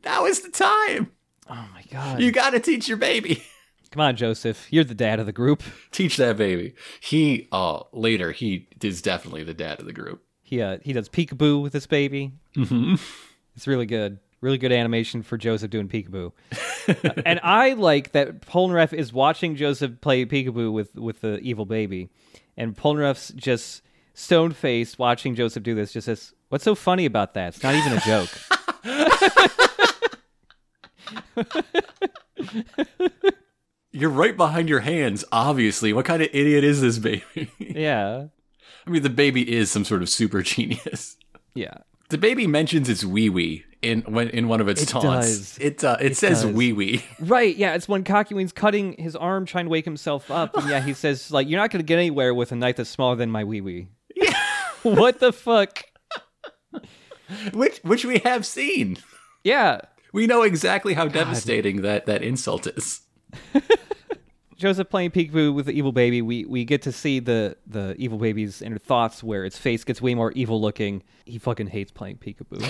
[0.03, 1.11] Now is the time.
[1.49, 2.21] Oh my god.
[2.21, 3.43] You got to teach your baby.
[3.91, 4.67] Come on, Joseph.
[4.71, 5.63] You're the dad of the group.
[5.91, 6.75] Teach that baby.
[6.99, 10.21] He, oh, later, he is definitely the dad of the group.
[10.43, 12.33] He uh, he does peekaboo with this baby.
[12.55, 12.95] Mm-hmm.
[13.55, 14.19] It's really good.
[14.45, 16.31] Really good animation for Joseph doing peekaboo.
[16.87, 21.65] Uh, and I like that Polnareff is watching Joseph play peekaboo with with the evil
[21.65, 22.11] baby,
[22.55, 23.81] and Polnareff's just
[24.13, 27.55] stone faced, watching Joseph do this, just says, "What's so funny about that?
[27.55, 28.29] It's not even a joke."
[33.91, 35.91] You're right behind your hands, obviously.
[35.91, 37.49] What kind of idiot is this baby?
[37.57, 38.27] yeah,
[38.85, 41.17] I mean, the baby is some sort of super genius.
[41.55, 41.79] yeah.
[42.09, 45.05] The baby mentions its wee wee in when in one of its It taunts.
[45.05, 45.57] does.
[45.61, 46.51] It uh, it, says does.
[46.53, 47.05] wee wee.
[47.19, 50.81] Right, yeah, it's when Kakyoin's cutting his arm trying to wake himself up, and yeah,
[50.81, 53.31] he says like, "You're not going to get anywhere with a knife that's smaller than
[53.31, 54.33] my wee wee." Yeah.
[54.83, 55.83] what the fuck?
[57.53, 58.97] which which we have seen.
[59.43, 63.01] Yeah, We know exactly how devastating that that insult is.
[64.55, 66.21] Joseph playing peekaboo with the evil baby.
[66.21, 70.01] We we get to see the the evil baby's inner thoughts, where its face gets
[70.01, 71.03] way more evil looking.
[71.25, 72.61] He fucking hates playing peekaboo.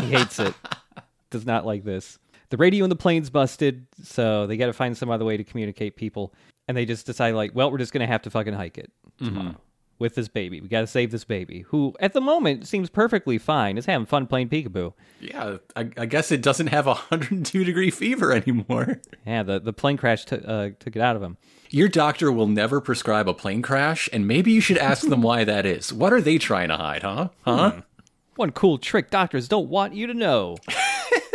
[0.00, 0.54] he hates it.
[1.30, 2.18] Does not like this.
[2.50, 5.44] The radio in the plane's busted, so they got to find some other way to
[5.44, 6.32] communicate people.
[6.68, 9.34] And they just decide like, well, we're just gonna have to fucking hike it mm-hmm.
[9.34, 9.56] tomorrow
[9.98, 10.60] with this baby.
[10.60, 13.78] We got to save this baby, who at the moment seems perfectly fine.
[13.78, 14.92] Is having fun playing peekaboo.
[15.20, 19.00] Yeah, I, I guess it doesn't have a 102 degree fever anymore.
[19.26, 21.36] Yeah, the the plane crash took uh, took it out of him.
[21.70, 25.44] Your doctor will never prescribe a plane crash, and maybe you should ask them why
[25.44, 25.92] that is.
[25.92, 27.30] What are they trying to hide, huh?
[27.44, 27.82] Huh?
[28.36, 30.56] One cool trick doctors don't want you to know.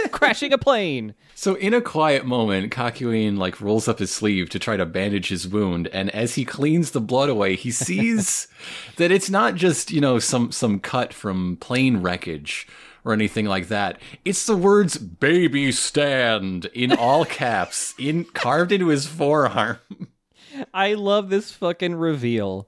[0.11, 1.15] Crashing a plane.
[1.35, 5.29] So in a quiet moment, Kakyoin like rolls up his sleeve to try to bandage
[5.29, 8.47] his wound, and as he cleans the blood away, he sees
[8.97, 12.67] that it's not just, you know, some some cut from plane wreckage
[13.05, 13.97] or anything like that.
[14.25, 19.77] It's the words baby stand in all caps, in carved into his forearm.
[20.73, 22.67] I love this fucking reveal.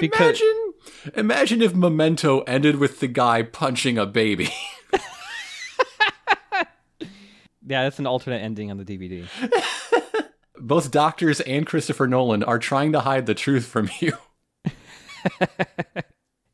[0.00, 0.72] Because- Imagine
[1.14, 4.50] imagine if Memento ended with the guy punching a baby.
[7.68, 9.26] Yeah, that's an alternate ending on the DVD.
[10.58, 14.12] Both doctors and Christopher Nolan are trying to hide the truth from you.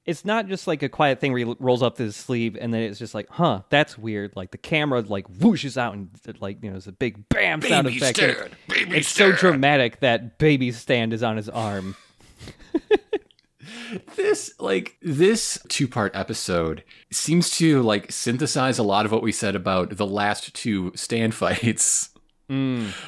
[0.07, 2.83] It's not just like a quiet thing where he rolls up his sleeve and then
[2.83, 4.37] it's just like, huh, that's weird.
[4.37, 7.87] Like the camera like whooshes out and like you know, it's a big bam sound
[7.87, 8.19] effect.
[8.19, 11.97] stand, baby it's so dramatic that baby stand is on his arm.
[14.17, 19.55] This like this two-part episode seems to like synthesize a lot of what we said
[19.55, 22.11] about the last two stand fights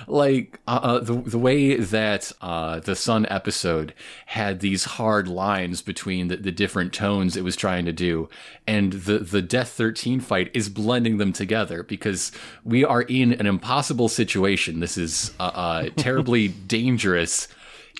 [0.06, 3.92] like uh, uh, the the way that uh, the Sun episode
[4.26, 8.30] had these hard lines between the, the different tones it was trying to do,
[8.66, 12.32] and the the Death Thirteen fight is blending them together because
[12.64, 14.80] we are in an impossible situation.
[14.80, 17.46] This is uh, uh, terribly dangerous.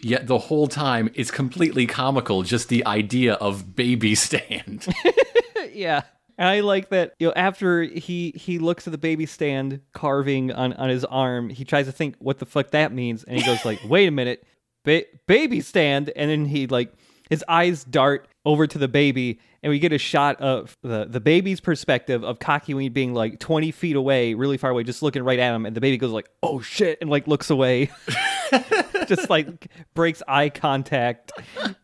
[0.02, 2.42] Yet the whole time it's completely comical.
[2.42, 4.86] Just the idea of baby stand.
[5.72, 6.02] yeah.
[6.38, 10.52] And I like that, you know, after he he looks at the baby stand carving
[10.52, 13.44] on, on his arm, he tries to think what the fuck that means, and he
[13.44, 14.46] goes like, "Wait a minute,
[14.84, 16.92] ba- baby stand," and then he like
[17.30, 21.20] his eyes dart over to the baby, and we get a shot of the the
[21.20, 25.38] baby's perspective of Kakyoin being like twenty feet away, really far away, just looking right
[25.38, 27.90] at him, and the baby goes like, "Oh shit," and like looks away.
[29.06, 31.32] just like breaks eye contact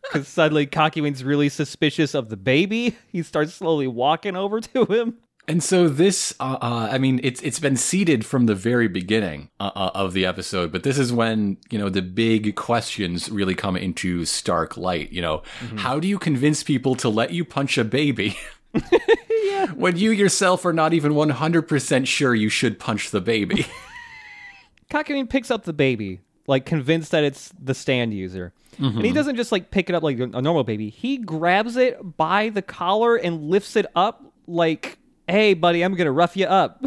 [0.03, 2.95] because suddenly Kakyoin's really suspicious of the baby.
[3.07, 5.17] He starts slowly walking over to him.
[5.45, 9.49] And so this, uh, uh, I mean, it's it's been seeded from the very beginning
[9.59, 13.53] uh, uh, of the episode, but this is when you know the big questions really
[13.53, 15.11] come into stark light.
[15.11, 15.43] You know,
[15.75, 18.37] how do you convince people to let you punch a baby
[19.75, 23.65] when you yourself are not even one hundred percent sure you should punch the baby?
[24.89, 28.53] Kakyoin picks up the baby, like convinced that it's the stand user.
[28.77, 29.13] And he mm-hmm.
[29.13, 30.89] doesn't just like pick it up like a normal baby.
[30.89, 36.11] He grabs it by the collar and lifts it up like, "Hey, buddy, I'm gonna
[36.11, 36.83] rough you up."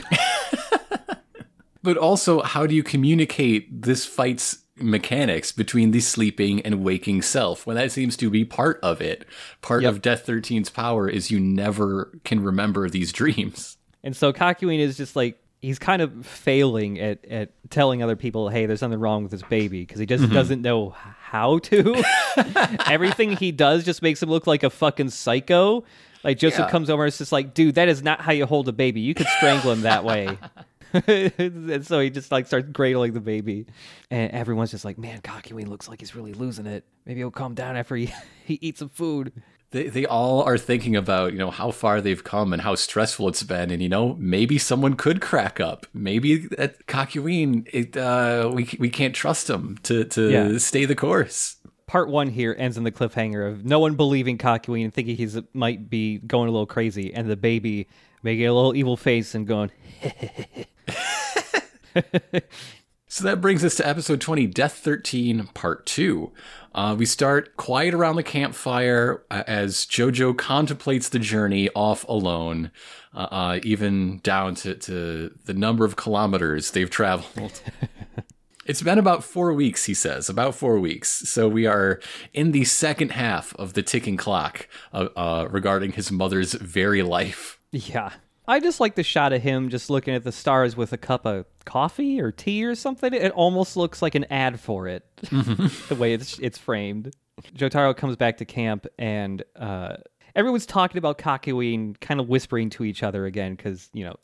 [1.83, 7.67] but also, how do you communicate this fight's mechanics between the sleeping and waking self
[7.67, 9.25] when that seems to be part of it?
[9.63, 9.93] Part Yep.
[9.93, 13.77] of Death 13's power is you never can remember these dreams.
[14.03, 18.49] And so Kakyoin is just like he's kind of failing at, at telling other people,
[18.49, 20.35] "Hey, there's something wrong with this baby," because he just mm-hmm.
[20.35, 22.03] doesn't know how to.
[22.87, 25.85] Everything he does just makes him look like a fucking psycho.
[26.25, 26.71] Like Joseph Yeah.
[26.71, 29.01] comes over and it's just like, "Dude, that is not how you hold a baby.
[29.01, 30.39] You could strangle him that way."
[30.93, 33.67] and so he just like starts cradling the baby,
[34.11, 36.85] and everyone's just like, "Man, Kakyoin looks like he's really losing it.
[37.05, 38.13] Maybe he'll calm down after he
[38.45, 39.33] he eats some food."
[39.73, 43.29] They, they all are thinking about, you know, how far they've come and how stressful
[43.29, 43.71] it's been.
[43.71, 45.87] And, you know, maybe someone could crack up.
[45.93, 50.59] Maybe at Kakyoin, it, uh, we, we can't trust him to, to Yeah.
[50.59, 51.57] stay the course.
[51.87, 55.37] part one here ends in the cliffhanger of no one believing Kakyoin and thinking he's
[55.53, 57.87] might be going a little crazy, and the baby
[58.23, 59.71] making a little evil face and going,
[63.09, 66.33] So that brings us to episode 20, Death 13, part 2.
[66.77, 72.71] Uh, we start quiet around the campfire uh, as Jojo contemplates the journey off alone,
[73.15, 77.63] uh, uh, even down to, to the number of kilometers they've traveled.
[78.67, 81.09] It's been about four weeks, he says, about four weeks.
[81.09, 82.01] So we are
[82.35, 87.61] in the second half of the ticking clock uh, uh, regarding his mother's very life.
[87.71, 88.11] Yeah.
[88.49, 91.27] I just like the shot of him just looking at the stars with a cup
[91.27, 93.13] of coffee or tea or something.
[93.13, 97.15] It almost looks like an ad for it, the way it's it's framed.
[97.55, 99.97] Jotaro comes back to camp and uh,
[100.35, 104.17] everyone's talking about Kakyoin, kind of whispering to each other again because you know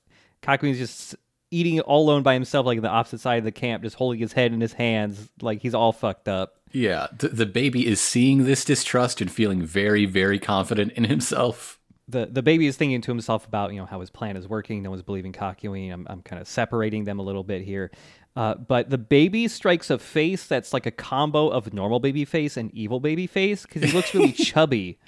[0.42, 1.16] Kakyoin's just
[1.50, 4.32] eating all alone by himself, like the opposite side of the camp, just holding his
[4.32, 6.54] head in his hands, like he's all fucked up.
[6.72, 11.78] Yeah, the, the baby is seeing this distrust and feeling very, very confident in himself.
[12.08, 14.82] The the baby is thinking to himself about you know how his plan is working.
[14.82, 15.92] No one's believing Kakyoin.
[15.92, 17.90] I'm I'm kind of separating them a little bit here.
[18.34, 22.56] Uh, but the baby strikes a face that's like a combo of normal baby face
[22.56, 24.98] and evil baby face because he looks really chubby.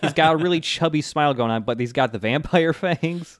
[0.00, 3.38] he's got a really chubby smile going on, but he's got the vampire fangs.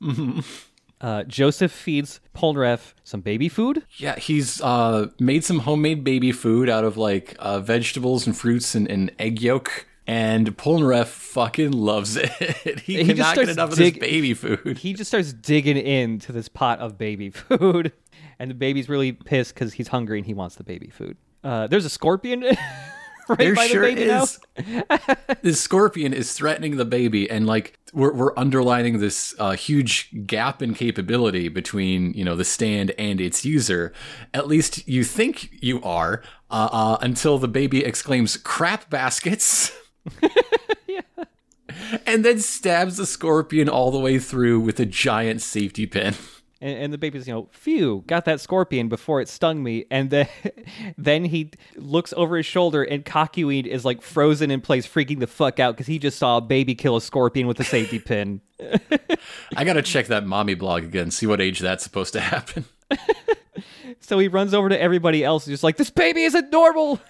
[1.00, 3.84] Uh, Joseph feeds Polnareff some baby food.
[3.96, 8.76] Yeah, he's uh, made some homemade baby food out of like uh, vegetables and fruits
[8.76, 9.86] and, and egg yolk.
[10.06, 12.80] And Polnareff fucking loves it.
[12.80, 14.78] he, He cannot get enough dig- of this baby food.
[14.78, 17.92] He just starts digging into this pot of baby food,
[18.38, 21.16] and the baby's really pissed because he's hungry and he wants the baby food.
[21.42, 22.40] Uh, there's a scorpion
[23.28, 24.38] right There by sure the is.
[25.42, 30.60] this scorpion is threatening the baby, and like we're we're underlining this uh, huge gap
[30.60, 33.92] in capability between you know the stand and its user.
[34.34, 39.72] At least you think you are, uh, uh, until the baby exclaims "crap baskets."
[42.06, 46.14] And then stabs the scorpion all the way through with a giant safety pin.
[46.60, 49.86] And, and the baby's, you know, phew, got that scorpion before it stung me.
[49.90, 50.28] And then,
[50.98, 55.26] then he looks over his shoulder, and Kakyoin is like frozen in place, freaking the
[55.26, 58.40] fuck out because he just saw a baby kill a scorpion with a safety pin.
[59.56, 62.66] I gotta check that mommy blog again, see what age that's supposed to happen.
[64.00, 67.00] So he runs over to everybody else, just like, this baby isn't normal.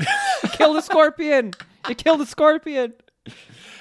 [0.53, 1.53] kill the scorpion.
[1.89, 2.95] It killed a scorpion.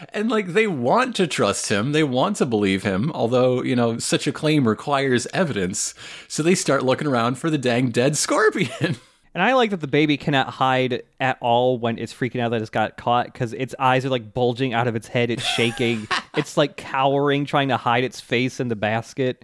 [0.10, 3.98] And like they want to trust him, they want to believe him, although, you know,
[3.98, 5.94] such a claim requires evidence.
[6.28, 8.98] So they start looking around for the dang dead scorpion.
[9.36, 12.62] And I like that the baby cannot hide at all when it's freaking out that
[12.62, 15.32] it's got caught because its eyes are like bulging out of its head.
[15.32, 16.08] It's shaking.
[16.38, 19.44] it's like cowering, trying to hide its face in the basket.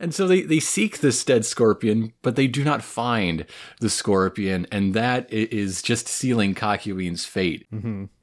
[0.00, 3.44] And so they, they seek this dead scorpion, but they do not find
[3.80, 7.66] the scorpion, and that is just sealing Kakyoin's fate.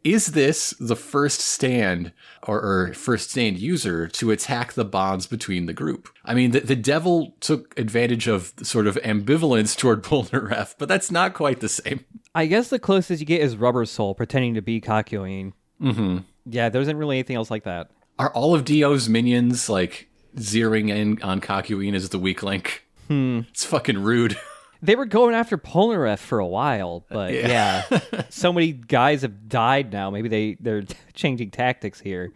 [0.04, 5.66] Is this the first stand or, or first stand user to attack the bonds between
[5.66, 6.10] the group?
[6.24, 11.12] I mean, the, the devil took advantage of sort of ambivalence toward Polnareff, but that's
[11.12, 12.06] not quite the same.
[12.34, 15.54] I guess the closest you get is Rubber Soul pretending to be Kakyoin.
[15.82, 16.20] Mm-hmm.
[16.46, 17.90] Yeah, there isn't really anything else like that.
[18.18, 22.86] Are all of Dio's minions like zeroing in on Kakyoin as the weak link?
[23.08, 23.42] Hmm.
[23.50, 24.38] It's fucking rude.
[24.82, 27.84] They were going after Polnareff for a while, but yeah,
[28.30, 30.10] so many guys have died now.
[30.12, 32.34] Maybe they they're changing tactics here.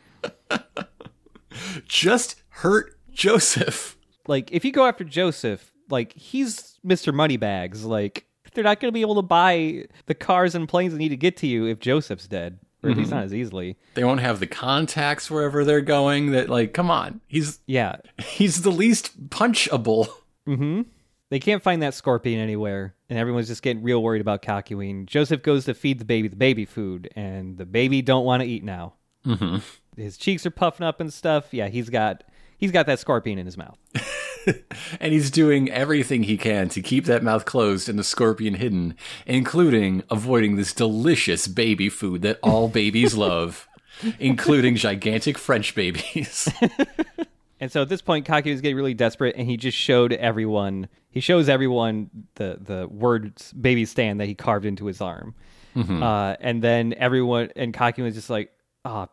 [1.85, 3.97] Just hurt Joseph.
[4.27, 7.13] Like if you go after Joseph, like he's Mr.
[7.13, 7.85] Moneybags.
[7.85, 11.09] Like they're not going to be able to buy the cars and planes that need
[11.09, 13.77] to get to you if Joseph's dead, or at least not as easily.
[13.93, 16.31] They won't have the contacts wherever they're going.
[16.31, 20.07] That like, come on, he's Yeah, he's the least punchable.
[20.47, 20.81] Mm-hmm.
[21.29, 25.05] They can't find that scorpion anywhere, and everyone's just getting real worried about Kakyoin.
[25.05, 28.47] Joseph goes to feed the baby the baby food, and the baby don't want to
[28.47, 28.93] eat now.
[29.25, 29.57] Mm-hmm.
[29.95, 31.53] His cheeks are puffing up and stuff.
[31.53, 32.23] Yeah, he's got
[32.57, 33.77] he's got that scorpion in his mouth.
[34.99, 38.95] And he's doing everything he can to keep that mouth closed and the scorpion hidden,
[39.25, 43.67] including avoiding this delicious baby food that all babies love,
[44.19, 46.49] including gigantic French babies.
[47.61, 50.87] And so at this point, Kakyoin is getting really desperate, and he just showed everyone.
[51.11, 55.35] He shows everyone the the words "baby stand" that he carved into his arm.
[55.75, 58.51] Uh, and then everyone and Kakyoin is just like,
[58.85, 59.07] "Ah,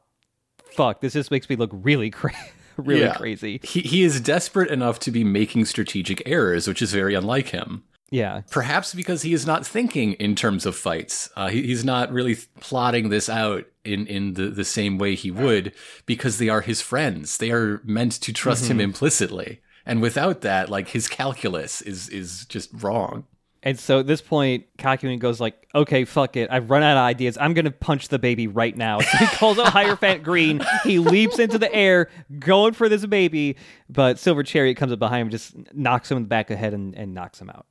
[0.77, 1.01] fuck!
[1.01, 2.39] This just makes me look really crazy."
[2.85, 3.15] really Yeah.
[3.15, 3.61] crazy.
[3.63, 7.85] he, he is desperate enough to be making strategic errors, which is very unlike him.
[8.11, 8.43] Yeah.
[8.51, 11.29] Perhaps because he is not thinking in terms of fights.
[11.37, 15.31] Uh, he, he's not really plotting this out in, in the, the same way he
[15.33, 15.73] would
[16.07, 17.39] because they are his friends.
[17.39, 19.61] They are meant to trust him implicitly.
[19.85, 23.25] And without that, like his calculus is is just wrong.
[23.67, 26.49] And so at this point, Kakyoin goes like, "Okay, fuck it.
[26.53, 27.37] I've run out of ideas.
[27.37, 30.63] I'm gonna punch the baby right now." So he calls out Hierophant Green.
[30.85, 32.09] He leaps into the air,
[32.39, 33.57] going for this baby.
[33.89, 36.59] But Silver Chariot comes up behind him, just knocks him in the back of the
[36.59, 37.67] head, and, and knocks him out.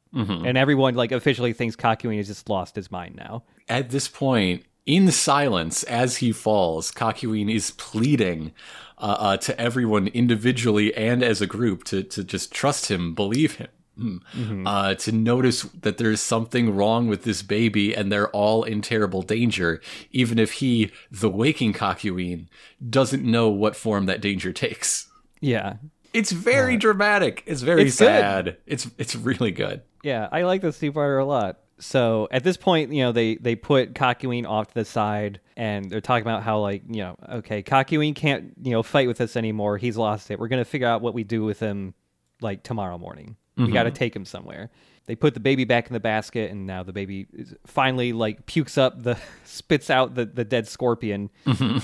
[0.45, 3.43] and everyone like officially thinks Kakyoin has just lost his mind now.
[3.69, 8.51] At this point, in silence, as he falls, Kakyoin is pleading
[8.97, 13.55] uh, uh, to everyone individually and as a group to to just trust him, believe
[13.55, 13.69] him.
[13.97, 14.19] Mm,
[14.65, 19.21] Uh, to notice that there's something wrong with this baby and they're all in terrible
[19.21, 19.81] danger,
[20.11, 22.47] even if he, the waking Kakyoin,
[22.89, 25.07] doesn't know what form that danger takes.
[25.41, 25.75] Yeah,
[26.13, 27.43] It's very dramatic.
[27.45, 28.05] It's very It's good.
[28.05, 28.57] sad.
[28.65, 29.81] It's it's really good.
[30.03, 31.59] Yeah, I like this two-parter a lot.
[31.77, 35.89] So at this point, you know, they they put Kakyoin off to the side, and
[35.91, 39.35] they're talking about how like you know, okay, Kakyoin can't you know fight with us
[39.35, 39.77] anymore.
[39.77, 40.39] He's lost it.
[40.39, 41.93] We're gonna figure out what we do with him
[42.39, 43.35] like tomorrow morning.
[43.57, 43.95] We got to mm-hmm.
[43.95, 44.69] take him somewhere.
[45.05, 48.45] They put the baby back in the basket, and now the baby is finally like
[48.45, 51.29] pukes up the spits out the the dead scorpion.
[51.45, 51.79] Mm-hmm.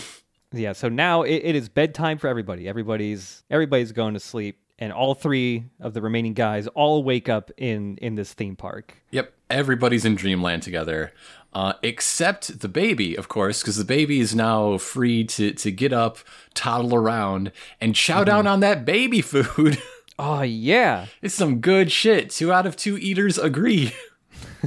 [0.54, 2.68] Yeah, so now it, it is bedtime for everybody.
[2.68, 7.52] Everybody's everybody's going to sleep, and all three of the remaining guys all wake up
[7.58, 8.98] in in this theme park.
[9.12, 11.14] Yep, everybody's in dreamland together,
[11.54, 15.94] uh, except the baby, of course, because the baby is now free to to get
[15.94, 16.18] up,
[16.54, 18.54] toddle around, and chow down mm-hmm.
[18.54, 19.78] on that baby food.
[20.24, 22.30] Oh yeah, it's some good shit.
[22.30, 23.92] Two out of two eaters agree.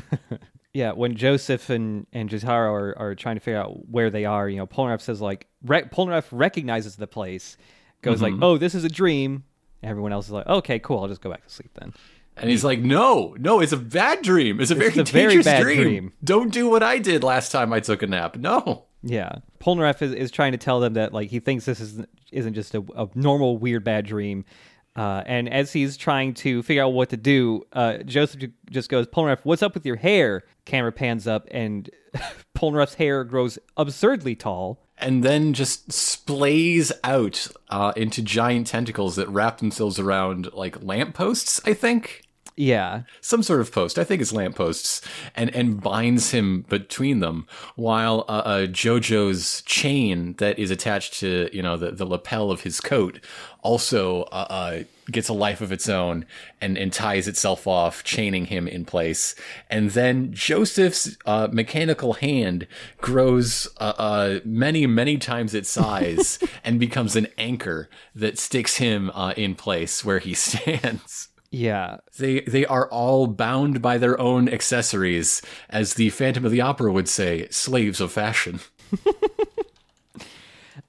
[0.74, 0.90] yeah.
[0.90, 4.56] When Joseph and and Jotaro are, are trying to figure out where they are, you
[4.56, 7.56] know, Polnareff says like Re- Polnareff recognizes the place,
[8.02, 8.42] goes like, mm-hmm.
[8.42, 9.44] "Oh, this is a dream."
[9.80, 10.98] Everyone else is like, "Okay, cool.
[10.98, 11.94] I'll just go back to sleep then."
[12.36, 14.60] And he's like, "No, no, it's a bad dream.
[14.60, 15.82] It's a very a very dangerous bad dream.
[15.82, 18.36] dream." Don't do what I did last time I took a nap.
[18.36, 22.08] No." Yeah, Polnareff is, is trying to tell them that like he thinks this isn't
[22.32, 24.44] isn't just a, a normal weird bad dream.
[24.96, 29.06] Uh, and as he's trying to figure out what to do, uh, Joseph just goes,
[29.08, 30.44] Polnareff, what's up with your hair?
[30.64, 31.90] Camera pans up, and
[32.56, 34.78] Polnareff's hair grows absurdly tall.
[34.98, 41.60] and then just splays out uh, into giant tentacles that wrap themselves around like lampposts,
[41.64, 42.22] I think.
[42.56, 45.00] Yeah, Some sort of post, I think it's lampposts,
[45.34, 51.50] and, and binds him between them, while uh, uh, Jojo's chain that is attached to,
[51.52, 53.18] you know, the, the lapel of his coat
[53.62, 56.26] also uh, uh, gets a life of its own
[56.60, 59.34] and, and ties itself off, chaining him in place.
[59.68, 66.78] And then Joseph's uh, mechanical hand grows uh, uh, many, many times its size and
[66.78, 71.28] becomes an anchor that sticks him uh, in place where he stands.
[71.54, 71.98] Yeah.
[72.18, 76.92] They they are all bound by their own accessories, as the Phantom of the Opera
[76.92, 78.60] would say, slaves of fashion.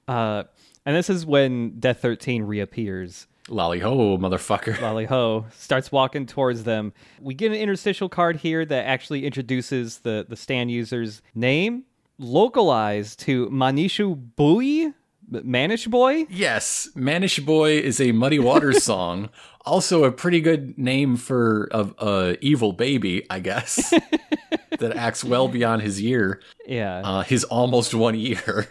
[0.08, 0.44] Uh,
[0.84, 3.26] and this is when Death 13 reappears.
[3.48, 4.80] Lolly ho, motherfucker.
[4.82, 6.92] Lolly Ho starts walking towards them.
[7.20, 11.84] We get an interstitial card here that actually introduces the, the stand user's name,
[12.18, 14.92] localized to Manishu Bui,
[15.28, 16.26] Mannish Boy.
[16.30, 19.28] Yes, Mannish Boy is a Muddy Waters song.
[19.64, 23.90] Also, a pretty good name for a, a evil baby, I guess,
[24.78, 26.98] that acts well beyond his year, Yeah.
[27.04, 28.68] uh, his almost one year.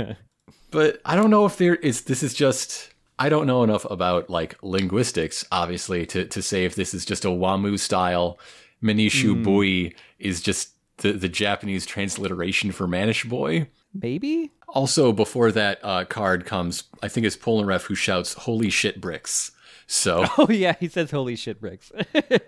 [0.70, 2.02] but I don't know if there is.
[2.02, 2.92] This is just.
[3.18, 7.24] I don't know enough about like linguistics, obviously, to to say if this is just
[7.24, 8.38] a Wamu style.
[8.82, 13.68] Manishu Bui is just the the Japanese transliteration for Mannish Boy.
[13.94, 14.52] Maybe?
[14.68, 19.52] Also, before that uh, card comes, I think it's Polnareff who shouts "Holy shit, bricks!"
[19.86, 21.92] So, Oh, yeah, he says, holy shit, bricks.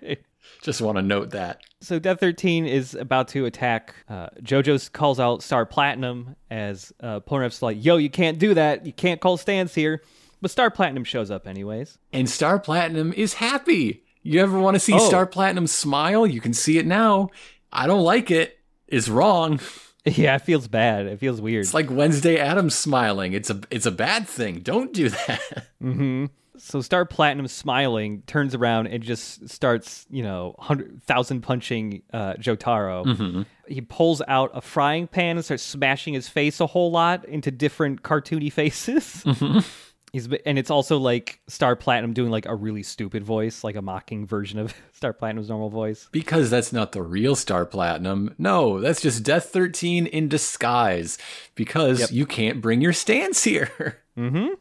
[0.63, 1.61] just want to note that.
[1.81, 3.95] so Death 13 is about to attack.
[4.09, 8.85] Uh, JoJo calls out Star Platinum as uh, Polnareff's like, yo, you can't do that.
[8.85, 10.03] You can't call stands here.
[10.41, 11.99] But Star Platinum shows up anyways.
[12.13, 14.03] And Star Platinum is happy.
[14.25, 14.99] You ever want to see Oh.
[14.99, 16.27] Star Platinum smile?
[16.27, 17.31] You can see it now.
[17.73, 18.59] I don't like it.
[18.89, 19.61] It's wrong.
[20.05, 21.07] Yeah, it feels bad.
[21.07, 21.65] It feels weird.
[21.65, 23.33] It's like Wednesday Addams smiling.
[23.33, 24.61] It's a it's a bad thing.
[24.61, 25.41] Don't do that.
[25.83, 26.27] Mm-hmm.
[26.57, 32.35] So Star Platinum smiling turns around and just starts, you know, hundred thousand punching uh,
[32.35, 33.07] Jotaro.
[33.07, 33.43] Mm-hmm.
[33.69, 37.53] He pulls out a frying pan and starts smashing his face a whole lot into
[37.53, 39.23] different cartoony faces.
[39.25, 39.61] Mm-hmm.
[40.13, 43.83] He's and it's also like Star Platinum doing like a really stupid voice, like a
[43.83, 46.09] mocking version of Star Platinum's normal voice.
[46.13, 48.35] Because that's not the real Star Platinum.
[48.39, 51.19] No, that's just Death 13 in disguise.
[51.55, 54.03] Because you can't bring your stance here.
[54.19, 54.55] Mm-hmm.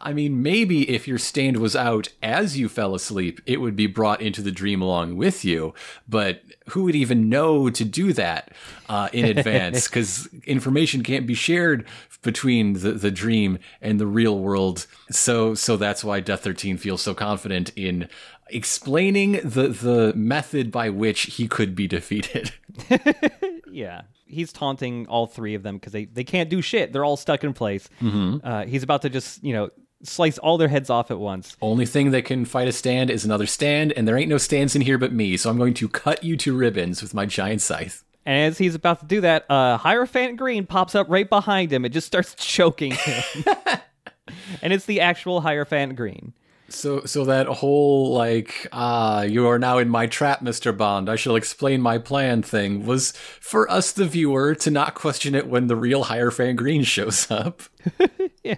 [0.00, 3.86] I mean, maybe if your stand was out as you fell asleep, it would be
[3.86, 5.74] brought into the dream along with you.
[6.08, 8.52] But who would even know to do that
[8.88, 9.88] uh, in advance?
[9.92, 11.86] Because information can't be shared
[12.22, 14.86] between the, the dream and the real world.
[15.10, 18.08] So, so that's why Death 13 feels so confident in
[18.48, 22.52] explaining the the method by which he could be defeated.
[23.72, 24.02] Yeah.
[24.26, 26.92] He's taunting all three of them because they, they can't do shit.
[26.92, 27.88] They're all stuck in place.
[28.00, 29.70] Uh, he's about to just, you know,
[30.02, 31.56] slice all their heads off at once.
[31.60, 34.74] Only thing that can fight a stand is another stand, and there ain't no stands
[34.74, 37.60] in here but me, so I'm going to cut you to ribbons with my giant
[37.60, 38.04] scythe.
[38.24, 41.84] And as he's about to do that, uh, Hierophant Green pops up right behind him
[41.84, 43.24] and just starts choking him.
[44.62, 46.32] and it's the actual Hierophant Green.
[46.72, 51.08] So, so that whole like, ah, you are now in my trap, Mister Bond.
[51.08, 55.46] I shall explain my plan thing was for us, the viewer, to not question it
[55.46, 57.62] when the real Hierophant Green shows up.
[58.44, 58.56] Yeah.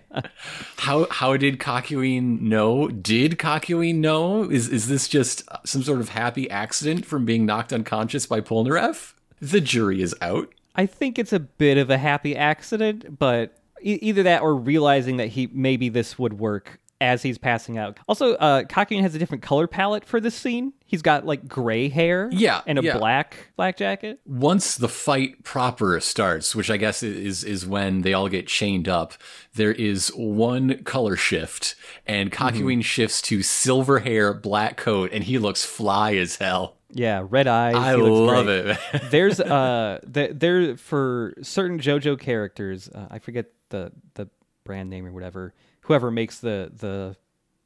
[0.78, 2.88] How how did Kakyoin know?
[2.88, 4.50] Did Kakyoin know?
[4.50, 9.12] Is is this just some sort of happy accident from being knocked unconscious by Polnareff?
[9.40, 10.54] The jury is out.
[10.74, 15.28] I think it's a bit of a happy accident, but either that or realizing that
[15.28, 17.98] he maybe this would work as he's passing out.
[18.08, 20.72] Also, uh, Kakyoin has a different color palette for this scene.
[20.86, 22.98] He's got like gray hair, Yeah, and a yeah.
[22.98, 24.20] black black jacket.
[24.26, 28.88] once the fight proper starts, which I guess is is when they all get chained
[28.88, 29.14] up,
[29.54, 31.74] there is one color shift,
[32.06, 36.76] and Kakyoin shifts to silver hair, black coat, and he looks fly as hell.
[36.96, 37.74] Yeah, red eyes.
[37.74, 38.76] I love great.
[38.92, 39.02] it.
[39.10, 42.88] There's uh, the, there for certain JoJo characters.
[42.88, 44.28] Uh, I forget the the
[44.64, 45.54] brand name or whatever.
[45.84, 47.16] Whoever makes the the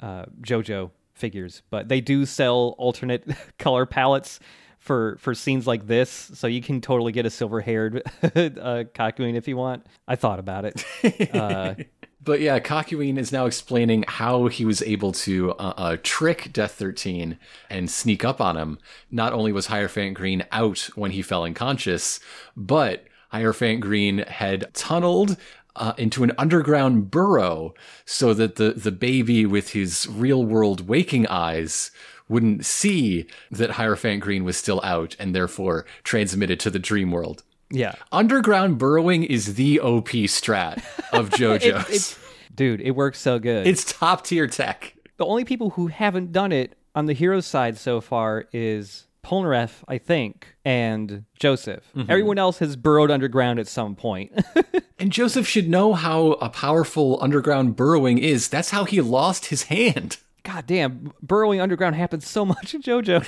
[0.00, 3.24] uh, JoJo figures, but they do sell alternate
[3.58, 4.38] color palettes
[4.78, 6.10] for for scenes like this.
[6.34, 9.86] So you can totally get a silver haired uh, if you want.
[10.06, 11.34] I thought about it.
[11.34, 11.74] Uh,
[12.20, 16.72] But yeah, Kakyoin is now explaining how he was able to uh, uh, trick Death
[16.72, 17.38] 13
[17.70, 18.78] and sneak up on him.
[19.10, 22.20] Not only was Hierophant Green out when he fell unconscious,
[22.54, 25.38] but Hierophant Green had tunneled
[25.76, 31.26] uh, into an underground burrow so that the, the baby with his real world waking
[31.28, 31.90] eyes
[32.28, 37.42] wouldn't see that Hierophant Green was still out and therefore transmitted to the dream world.
[37.70, 41.88] yeah, Underground burrowing is the OP strat of JoJo's.
[41.90, 42.18] it's
[42.54, 43.66] dude, it works so good.
[43.66, 44.94] It's top tier tech.
[45.16, 49.84] the only people who haven't done it on the hero side so far is Polnareff,
[49.86, 51.84] I think, and Joseph.
[51.94, 52.10] Mm-hmm.
[52.10, 54.32] Everyone else has burrowed underground at some point.
[55.00, 58.48] And Joseph should know how a powerful underground burrowing is.
[58.48, 60.16] That's how he lost his hand.
[60.42, 63.24] God damn, burrowing underground happens so much in JoJo.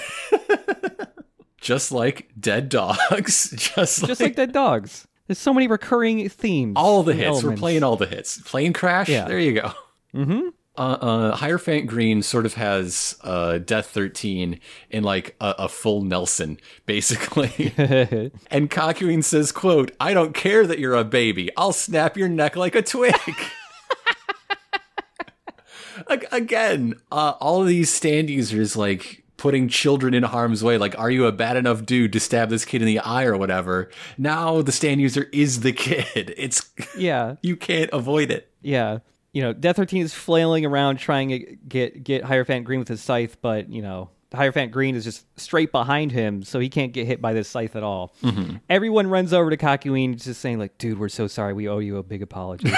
[1.60, 3.50] Just like dead dogs.
[3.56, 5.06] Just, Just like, like dead dogs.
[5.28, 6.72] There's so many recurring themes.
[6.76, 7.28] all the hits.
[7.28, 7.60] We're elements.
[7.60, 8.40] playing all the hits.
[8.40, 9.08] Plane crash.
[9.08, 9.28] Yeah.
[9.28, 9.72] There you go.
[10.12, 10.48] Mm-hmm.
[10.80, 14.58] Uh, uh, Hierophant Green sort of has uh, Death 13
[14.88, 17.74] in like a, a full Nelson, basically.
[18.50, 21.50] and Kakyoin says, quote, I don't care that you're a baby.
[21.54, 23.14] I'll snap your neck like a twig.
[26.32, 30.78] Again, uh, all of these stand users like putting children in harm's way.
[30.78, 33.36] Like, are you a bad enough dude to stab this kid in the eye or
[33.36, 33.90] whatever?
[34.16, 36.34] Now the stand user is the kid.
[36.38, 38.50] It's Yeah, you can't avoid it.
[38.62, 39.00] yeah.
[39.32, 43.00] You know, Death 13 is flailing around trying to get get Hierophant Green with his
[43.00, 47.06] scythe, but you know, Hierophant Green is just straight behind him, so he can't get
[47.06, 48.14] hit by this scythe at all.
[48.22, 48.56] Mm-hmm.
[48.68, 51.52] Everyone runs over to Kakyoin, just saying like, "Dude, we're so sorry.
[51.52, 52.72] We owe you a big apology.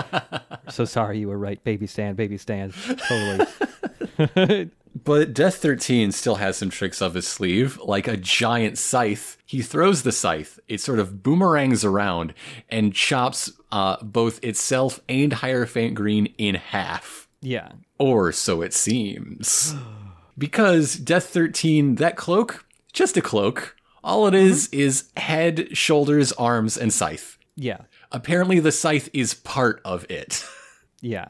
[0.68, 1.62] so sorry, you were right.
[1.64, 2.74] Baby stand, baby stand.
[3.08, 4.70] Totally."
[5.04, 9.36] But Death 13 still has some tricks up his sleeve, like a giant scythe.
[9.44, 12.32] He throws the scythe, it sort of boomerangs around
[12.70, 17.28] and chops uh, both itself and Hierophant Green in half.
[17.42, 19.74] yeah, Or so it seems.
[20.38, 23.76] because Death 13, that cloak, just a cloak.
[24.02, 27.38] All it is is head, shoulders, arms, and scythe.
[27.56, 27.82] yeah.
[28.12, 30.44] Apparently, the scythe is part of it.
[31.00, 31.26] Yeah.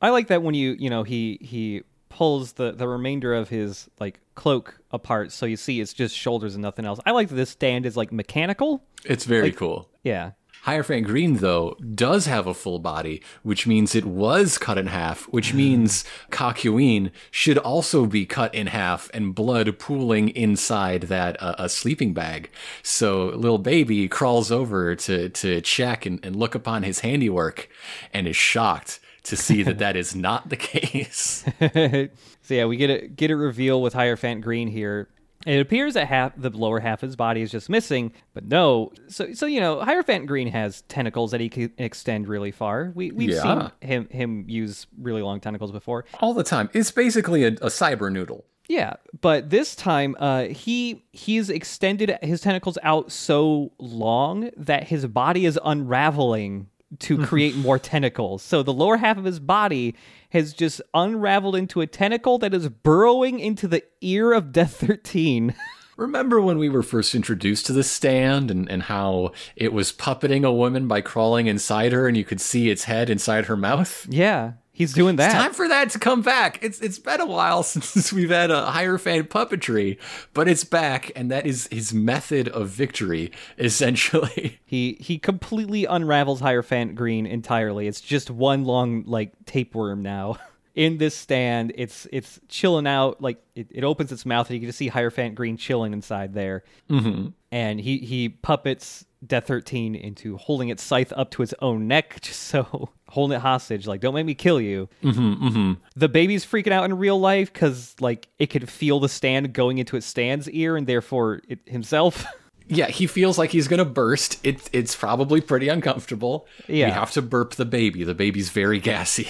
[0.00, 1.82] I like that when you, you know, he he
[2.12, 6.54] pulls the the remainder of his like cloak apart so you see it's just shoulders
[6.54, 7.00] and nothing else.
[7.06, 8.84] I like that this stand is like mechanical.
[9.04, 9.88] it's very cool.
[10.02, 10.32] Yeah.
[10.62, 15.24] Hierophant Green, though, does have a full body, which means it was cut in half,
[15.24, 21.56] which means Kakyoin should also be cut in half and blood pooling inside that uh,
[21.58, 22.48] a sleeping bag.
[22.84, 27.68] So little baby crawls over to, to check and, and look upon his handiwork
[28.12, 31.44] and is shocked to see that that is not the case.
[32.42, 35.08] so yeah, we get a get a reveal with Hierophant Green here.
[35.44, 38.92] It appears that half the lower half of his body is just missing, but no.
[39.08, 42.92] So so you know, Hierophant Green has tentacles that he can extend really far.
[42.94, 43.42] We we've Yeah.
[43.42, 46.04] seen him him use really long tentacles before.
[46.20, 46.70] All the time.
[46.74, 48.44] It's basically a, a cyber noodle.
[48.68, 55.04] Yeah, but this time, uh, he he's extended his tentacles out so long that his
[55.06, 56.68] body is unraveling
[57.00, 57.24] to mm-hmm.
[57.24, 58.42] create more tentacles.
[58.42, 59.94] So the lower half of his body
[60.30, 65.54] has just unraveled into a tentacle that is burrowing into the ear of Death Thirteen.
[65.96, 70.44] Remember when we were first introduced to the stand and, and how it was puppeting
[70.44, 74.06] a woman by crawling inside her and you could see its head inside her mouth?
[74.08, 75.32] Yeah, he's doing that.
[75.32, 76.58] Time for that to come back.
[76.62, 79.98] It's it's been a while since we've had a Hierophant puppetry,
[80.32, 84.60] but it's back, and that is his method of victory, essentially.
[84.64, 87.86] He he completely unravels Hierophant Green entirely.
[87.86, 90.38] It's just one long like tapeworm now.
[90.74, 93.20] In this stand, it's it's chilling out.
[93.20, 96.32] Like it, it opens its mouth, and you can just see Hierophant Green chilling inside
[96.32, 96.64] there.
[96.88, 97.28] Mm-hmm.
[97.50, 102.18] And he he puppets Death Thirteen into holding its scythe up to its own neck,
[102.22, 103.86] just so holding it hostage.
[103.86, 104.88] Like, don't make me kill you.
[105.02, 105.72] Mm-hmm, mm-hmm.
[105.94, 109.76] The baby's freaking out in real life because like it could feel the stand going
[109.76, 112.24] into its stand's ear, and therefore it himself.
[112.68, 114.44] Yeah, he feels like he's gonna burst.
[114.46, 116.46] It, it's probably pretty uncomfortable.
[116.68, 116.86] Yeah.
[116.86, 118.04] We have to burp the baby.
[118.04, 119.28] The baby's very gassy.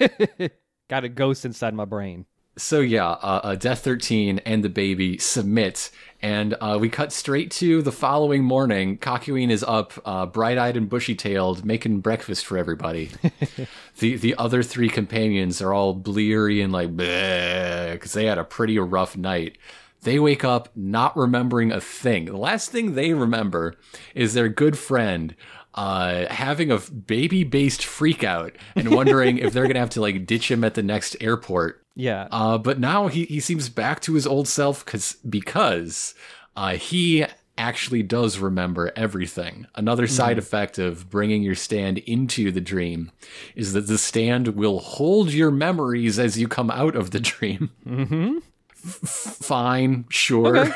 [0.92, 2.26] Got a ghost inside my brain.
[2.58, 5.90] so yeah, uh, uh, Death Thirteen and the baby submit,
[6.20, 8.98] and uh, we cut straight to the following morning.
[8.98, 13.10] Kakyoin is up, uh, bright-eyed and bushy-tailed, making breakfast for everybody.
[14.00, 18.78] the the other three companions are all bleary and like because they had a pretty
[18.78, 19.56] rough night.
[20.02, 22.26] They wake up not remembering a thing.
[22.26, 23.76] The last thing they remember
[24.14, 25.34] is their good friend
[25.74, 30.00] uh, having a baby based freak out and wondering if they're going to have to
[30.00, 31.82] like ditch him at the next airport.
[31.94, 32.28] Yeah.
[32.30, 36.14] Uh, but now he, he seems back to his old self cause, because
[36.56, 37.26] uh, he
[37.58, 39.66] actually does remember everything.
[39.74, 43.12] Another side effect of bringing your stand into the dream
[43.54, 47.70] is that the stand will hold your memories as you come out of the dream.
[47.86, 48.38] Mm-hmm.
[48.74, 50.58] fine, sure.
[50.58, 50.72] Okay.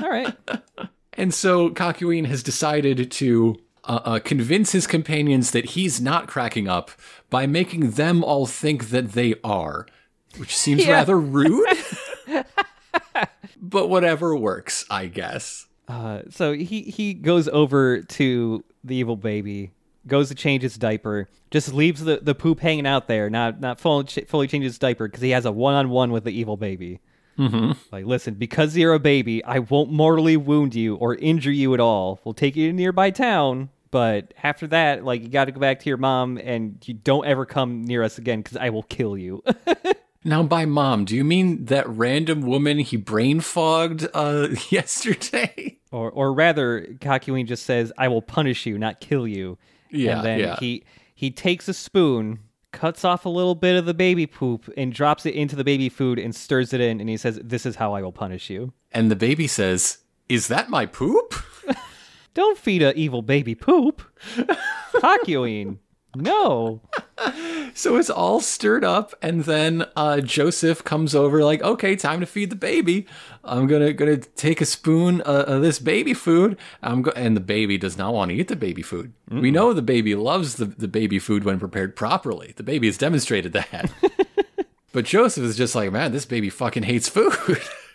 [0.00, 0.34] All right.
[1.18, 3.56] And so Kakyoin has decided to
[3.88, 6.90] uh, uh, convince his companions that he's not cracking up
[7.30, 9.86] by making them all think that they are,
[10.36, 10.92] which seems Yeah.
[10.92, 11.66] rather rude.
[13.60, 15.66] but whatever works, I guess.
[15.88, 19.72] Uh, so he he goes over to the evil baby,
[20.06, 23.80] goes to change his diaper, just leaves the, the poop hanging out there, not not
[23.80, 26.56] fully fully changes its diaper because he has a one on one with the evil
[26.58, 27.00] baby.
[27.38, 27.72] Mm-hmm.
[27.92, 31.78] Like, listen, because you're a baby, I won't mortally wound you or injure you at
[31.80, 32.18] all.
[32.24, 35.60] We'll take you to a nearby town, but after that, like, you got to go
[35.60, 38.84] back to your mom, and you don't ever come near us again because I will
[38.84, 39.42] kill you.
[40.24, 45.78] Now, by mom, do you mean that random woman he brain fogged uh, yesterday?
[45.92, 49.56] or or rather Kakyoin just says I will punish you not kill you
[49.90, 50.56] Yeah, and then yeah.
[50.58, 50.84] he
[51.14, 52.40] he takes a spoon
[52.72, 55.88] cuts off a little bit of the baby poop and drops it into the baby
[55.88, 58.72] food and stirs it in and he says this is how I will punish you
[58.92, 61.32] And the baby says, Is that my poop?
[62.38, 64.02] don't feed a evil baby poop
[64.94, 65.78] Kakyoin
[66.16, 66.80] no
[67.74, 72.26] So it's all stirred up, and then uh, Joseph comes over, like, okay, time to
[72.26, 73.06] feed the baby.
[73.44, 76.58] I'm gonna gonna take a spoon uh, of this baby food.
[76.82, 79.12] I'm go- and the baby does not want to eat the baby food.
[79.30, 82.52] We know the baby loves the, the baby food when prepared properly.
[82.56, 83.92] The baby has demonstrated that.
[84.92, 87.32] but Joseph is just like, man, this baby fucking hates food.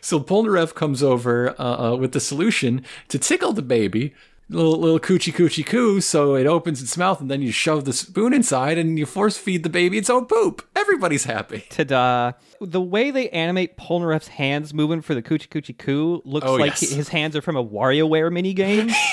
[0.00, 4.14] So Polnareff comes over uh, uh, with the solution to tickle the baby.
[4.50, 7.92] Little little coochie coochie coo, so it opens its mouth, and then you shove the
[7.92, 10.66] spoon inside, and you force feed the baby its own poop.
[10.74, 11.66] Everybody's happy.
[11.68, 16.54] ta-da the way they animate Polnareff's hands moving for the coochie coochie coo looks Oh,
[16.54, 16.90] like yes.
[16.90, 18.90] his hands are from a WarioWare minigame.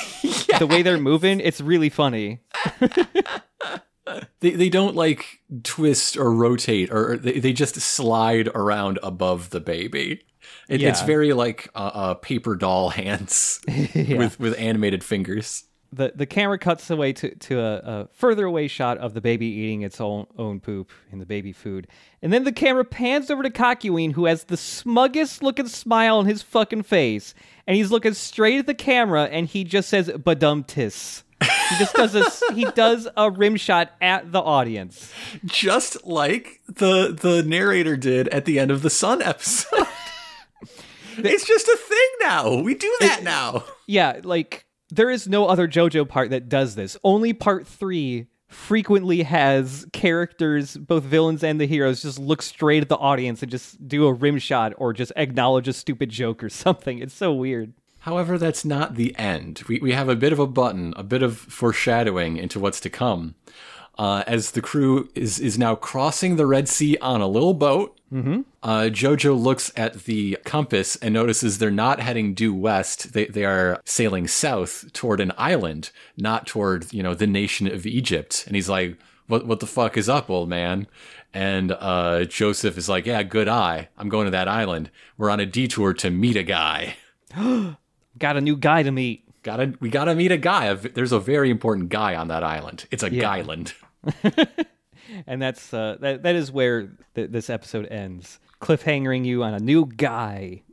[0.58, 2.40] The way they're moving, it's really funny.
[4.39, 9.60] They they don't like twist or rotate, or they, they just slide around above the
[9.60, 10.22] baby.
[10.70, 13.60] It, It's very like uh, uh, paper doll hands
[13.95, 15.64] with with animated fingers.
[15.91, 19.47] the the camera cuts away to, to a, a further away shot of the baby
[19.47, 21.88] eating its own own poop in the baby food,
[22.22, 26.26] and then the camera pans over to Kakyoin, who has the smuggest looking smile on
[26.26, 27.34] his fucking face,
[27.66, 31.24] and he's looking straight at the camera, and he just says "badum tis."
[31.70, 32.43] He just does this.
[32.53, 35.11] he does a rim shot at the audience.
[35.45, 39.88] just like the the narrator did at the end of the Sun episode.
[41.18, 42.61] it's just a thing now.
[42.61, 43.63] We do that now.
[43.88, 46.97] Yeah, like there is no other JoJo part that does this.
[47.03, 52.89] Only part three frequently has characters, both villains and the heroes, just look straight at
[52.89, 56.49] the audience and just do a rim shot or just acknowledge a stupid joke or
[56.49, 56.99] something.
[56.99, 57.74] It's so weird.
[58.06, 59.64] However, that's not the end.
[59.68, 62.89] We we have a bit of a button, a bit of foreshadowing into what's to
[62.91, 63.34] come.
[63.97, 67.99] Uh, as the crew is is now crossing the Red Sea on a little boat,
[68.14, 68.41] mm-hmm.
[68.62, 73.14] uh, Jojo looks at the compass and notices they're not heading due west.
[73.14, 77.88] They they are sailing south toward an island, not toward you know the nation of
[77.88, 78.43] Egypt.
[78.45, 80.86] And he's like, what what the fuck is up, old man?
[81.34, 83.89] And uh, Joseph is like, yeah, good eye.
[83.97, 84.91] I'm going to that island.
[85.18, 86.97] We're on a detour to meet a guy.
[88.18, 89.24] Got a new guy to meet.
[89.43, 90.74] Gotta we gotta meet a guy.
[90.74, 92.86] There's a very important guy on that island.
[92.91, 93.22] It's a Yeah.
[93.22, 93.74] guyland.
[95.28, 96.24] And that's uh, that.
[96.24, 98.39] That is where th- this episode ends.
[98.59, 100.63] Cliffhangering you on a new guy.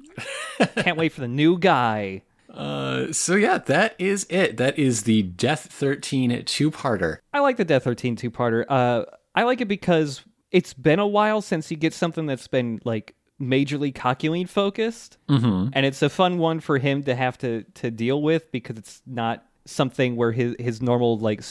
[0.77, 2.23] Can't wait for the new guy.
[2.51, 4.57] Uh, so yeah, that is it.
[4.57, 7.19] That is the Death 13 two-parter.
[7.33, 8.65] I like the Death 13 two parter.
[8.69, 12.81] Uh, I like it because it's been a while since you get something that's been
[12.85, 15.69] like majorly Kakyoin focused, mm-hmm.
[15.73, 19.03] and it's a fun one for him to have to to deal with because it's
[19.07, 21.43] not something where his his normal like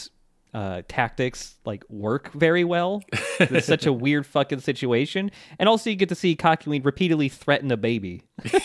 [0.53, 3.03] uh, tactics like work very well.
[3.39, 7.71] it's such a weird fucking situation, and also you get to see Kakyoin repeatedly threaten
[7.71, 8.23] a baby.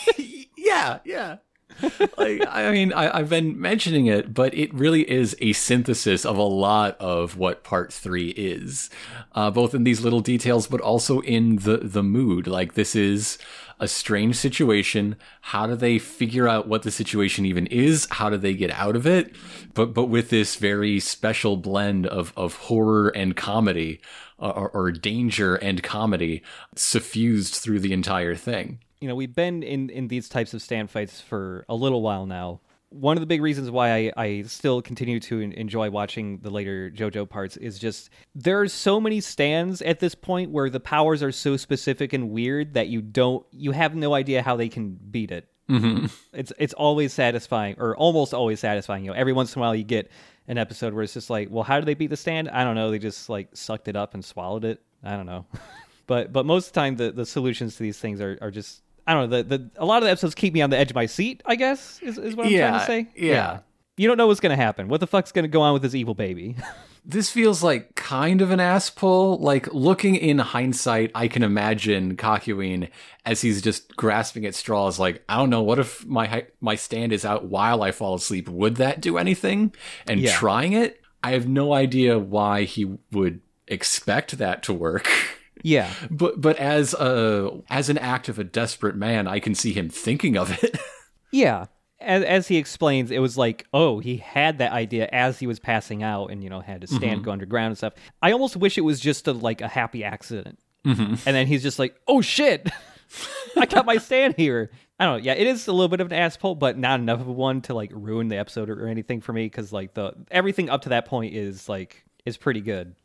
[0.67, 1.37] Yeah, yeah.
[2.17, 6.37] like I mean, I, I've been mentioning it, but it really is a synthesis of
[6.37, 8.89] a lot of what Part Three is,
[9.33, 12.47] uh, both in these little details, but also in the the mood.
[12.47, 13.37] Like this is
[13.79, 15.15] a strange situation.
[15.41, 18.07] How do they figure out what the situation even is?
[18.11, 19.35] How do they get out of it?
[19.73, 24.01] But but with this very special blend of of horror and comedy,
[24.39, 26.43] or, or danger and comedy,
[26.75, 28.79] suffused through the entire thing.
[28.99, 32.25] You know, we've been in in these types of stand fights for a little while
[32.25, 32.61] now.
[32.89, 36.49] One of the big reasons why I, I still continue to en- enjoy watching the
[36.49, 41.21] later JoJo parts is just there's so many stands at this point where the powers
[41.21, 44.91] are so specific and weird that you don't you have no idea how they can
[44.93, 45.49] beat it.
[45.69, 46.05] Mm-hmm.
[46.33, 49.03] It's it's always satisfying or almost always satisfying.
[49.03, 50.09] You know, every once in a while you get
[50.47, 52.49] an episode where it's just like, well, how did they beat the stand?
[52.49, 52.89] I don't know.
[52.89, 54.81] They just like sucked it up and swallowed it.
[55.03, 55.45] I don't know.
[56.07, 58.81] but but most of the time the, the solutions to these things are, are just
[59.07, 60.91] I don't know the, the a lot of the episodes keep me on the edge
[60.91, 61.41] of my seat.
[61.45, 63.07] I guess is, is what I'm trying to say.
[63.15, 63.31] yeah.
[63.31, 63.59] yeah.
[63.99, 64.89] You don't know what's gonna happen.
[64.89, 66.55] What the fuck's gonna go on with this evil baby?
[67.09, 69.37] This feels like kind of an ass pull.
[69.37, 72.89] Like looking in hindsight, I can imagine Kakyoin
[73.25, 74.99] as he's just grasping at straws.
[74.99, 78.49] Like, I don't know, what if my my stand is out while I fall asleep?
[78.49, 79.73] Would that do anything?
[80.05, 80.33] And Yeah.
[80.33, 83.39] trying it, I have no idea why he would
[83.69, 85.07] expect that to work.
[85.63, 89.73] yeah, But but as a as an act of a desperate man, I can see
[89.73, 90.77] him thinking of it.
[91.31, 91.65] yeah.
[91.99, 95.59] As, as he explains, it was like, oh, he had that idea as he was
[95.59, 97.21] passing out, and you know had to stand mm-hmm.
[97.23, 97.93] go underground and stuff.
[98.21, 101.01] I almost wish it was just a like a happy accident, mm-hmm.
[101.01, 102.69] and then he's just like, oh shit,
[103.57, 104.69] I got my stand here.
[104.99, 105.23] I don't know.
[105.23, 107.61] Yeah, it is a little bit of an ass pull, but not enough of one
[107.61, 110.83] to like ruin the episode or, or anything for me because like the everything up
[110.83, 112.95] to that point is like is pretty good.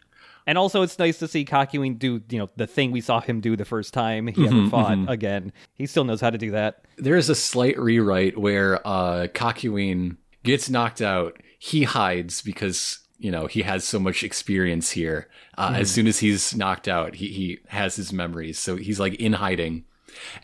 [0.47, 3.40] And also, it's nice to see Kakyoin do you know the thing we saw him
[3.40, 5.53] do the first time he ever fought again.
[5.74, 6.84] He still knows how to do that.
[6.99, 11.40] there is a slight rewrite where uh Kakyoin gets knocked out.
[11.59, 15.28] He hides because you know he has so much experience here.
[15.57, 19.14] Uh, As soon as he's knocked out, he he has his memories, so he's like
[19.16, 19.84] in hiding.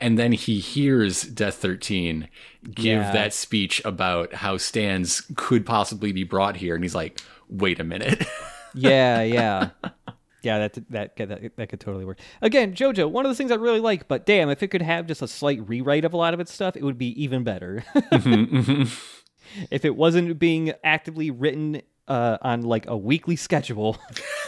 [0.00, 2.28] And then he hears Death Thirteen
[2.72, 3.12] give Yeah.
[3.12, 7.84] that speech about how stands could possibly be brought here, and he's like, "Wait a
[7.84, 8.24] minute."
[8.78, 9.70] Yeah, yeah.
[10.42, 12.20] Yeah, that, that that that could totally work.
[12.40, 15.06] Again, JoJo, one of the things I really like, but damn, if it could have
[15.06, 17.84] just a slight rewrite of a lot of its stuff, it would be even better.
[19.70, 23.98] if it wasn't being actively written uh, on like a weekly schedule.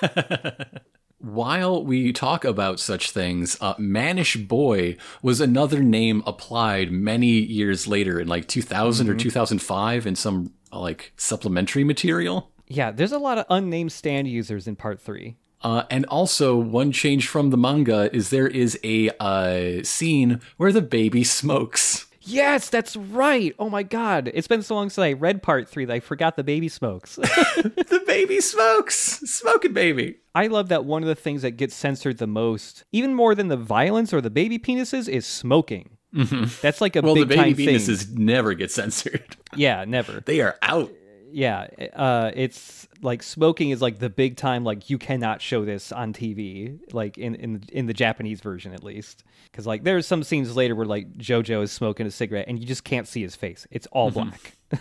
[1.19, 7.87] While we talk about such things, uh, Mannish Boy was another name applied many years
[7.87, 12.51] later in like 2000 or 2005 in some like supplementary material.
[12.71, 15.37] Yeah, there's a lot of unnamed stand users in part three.
[15.63, 20.73] Uh, and also, one change from the manga is there is a uh, scene where
[20.73, 22.07] the baby smokes.
[22.23, 23.55] Yes, that's right.
[23.59, 26.37] Oh my god, it's been so long since I read part three that I forgot
[26.37, 27.17] the baby smokes.
[27.17, 28.95] the baby smokes!
[28.97, 30.17] Smoking baby!
[30.35, 33.49] I love that one of the things that gets censored the most, even more than
[33.49, 35.97] the violence or the baby penises, is smoking.
[36.13, 37.75] That's like a Well, the big time baby thing.
[37.77, 39.37] penises never get censored.
[39.55, 40.21] Yeah, never.
[40.21, 40.91] They are out.
[41.33, 44.65] Yeah, uh, it's like smoking is like the big time.
[44.65, 48.83] Like you cannot show this on TV, like in in in the Japanese version at
[48.83, 52.59] least, because like there's some scenes later where like JoJo is smoking a cigarette and
[52.59, 53.67] you just can't see his face.
[53.71, 54.57] It's all black.
[54.71, 54.81] but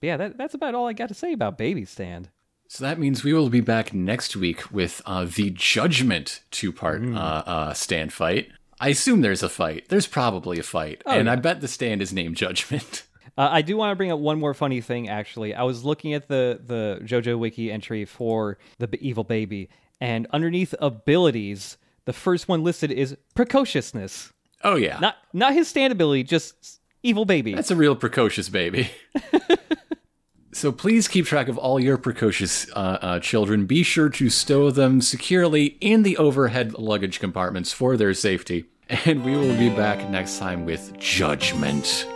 [0.00, 2.30] yeah, that, that's about all I got to say about Baby Stand.
[2.68, 7.02] So that means we will be back next week with uh, the Judgment two part
[7.04, 8.48] uh, uh, stand fight.
[8.80, 9.88] I assume there's a fight.
[9.88, 11.02] There's probably a fight.
[11.06, 13.04] and I bet the stand is named Judgment.
[13.36, 15.08] Uh, I do want to bring up one more funny thing.
[15.08, 19.68] Actually, I was looking at the the JoJo wiki entry for the b- evil baby,
[20.00, 24.32] and underneath abilities, the first one listed is precociousness.
[24.62, 24.98] Oh, yeah.
[25.00, 27.54] Not not his stand ability, just evil baby.
[27.54, 28.90] That's a real precocious baby.
[29.30, 29.38] so
[30.52, 33.66] So please keep track of all your precocious uh, uh, children.
[33.66, 38.66] Be sure to stow them securely in the overhead luggage compartments for their safety.
[39.04, 42.06] And we will be back next time with Judgment.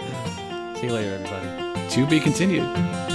[0.79, 1.89] See you later, everybody.
[1.91, 3.08] To be continued.